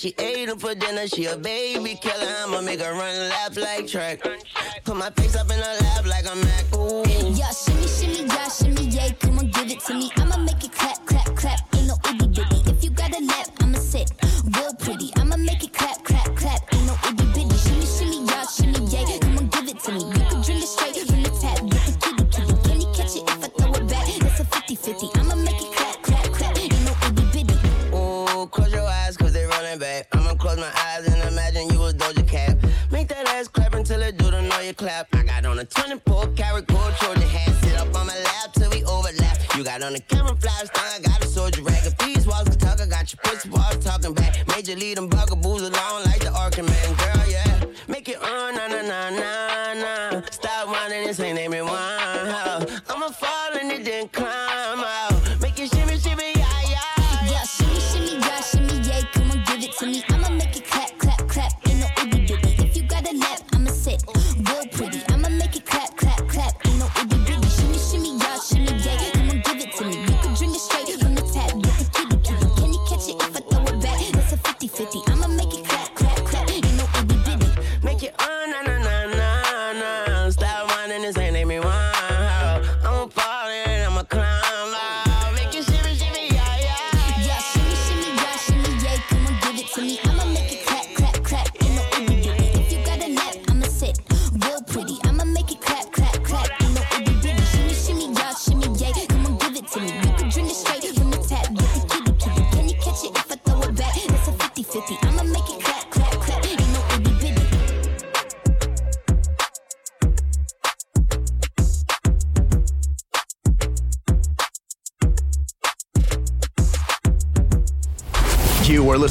she 0.06 0.14
ate 0.20 0.46
them 0.46 0.60
for 0.60 0.76
dinner, 0.76 1.08
she 1.08 1.26
a 1.26 1.36
baby 1.36 1.96
killer. 1.96 2.32
I'ma 2.44 2.62
make 2.62 2.80
her 2.80 2.94
run 2.94 3.30
laps 3.30 3.58
like 3.58 3.88
track. 3.88 4.20
Put 4.84 4.98
my 4.98 5.10
face 5.10 5.36
up 5.36 5.50
in 5.50 5.58
her 5.58 5.78
lap 5.82 6.06
like 6.06 6.28
I'm 6.30 6.40
Mac. 6.42 6.76
Ooh. 6.76 7.04
Yeah, 7.34 7.50
shimmy, 7.50 7.88
shimmy, 7.88 8.28
yeah, 8.28 8.48
shimmy, 8.48 8.86
yay, 8.86 9.16
come 9.20 9.40
on, 9.40 9.50
give 9.50 9.72
it 9.72 9.80
to 9.80 9.96
me. 9.96 10.12
I'ma 10.18 10.38
make 10.38 10.64
it 10.64 10.72
clap, 10.74 10.85
Major 44.66 44.80
lead 44.80 44.98
them 44.98 45.05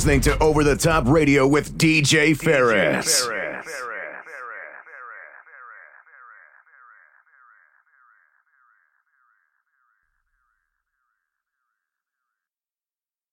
listening 0.05 0.21
to 0.21 0.38
Over 0.38 0.62
the 0.62 0.77
Top 0.77 1.07
Radio 1.07 1.47
with 1.47 1.79
DJ 1.79 2.37
Ferris. 2.37 3.27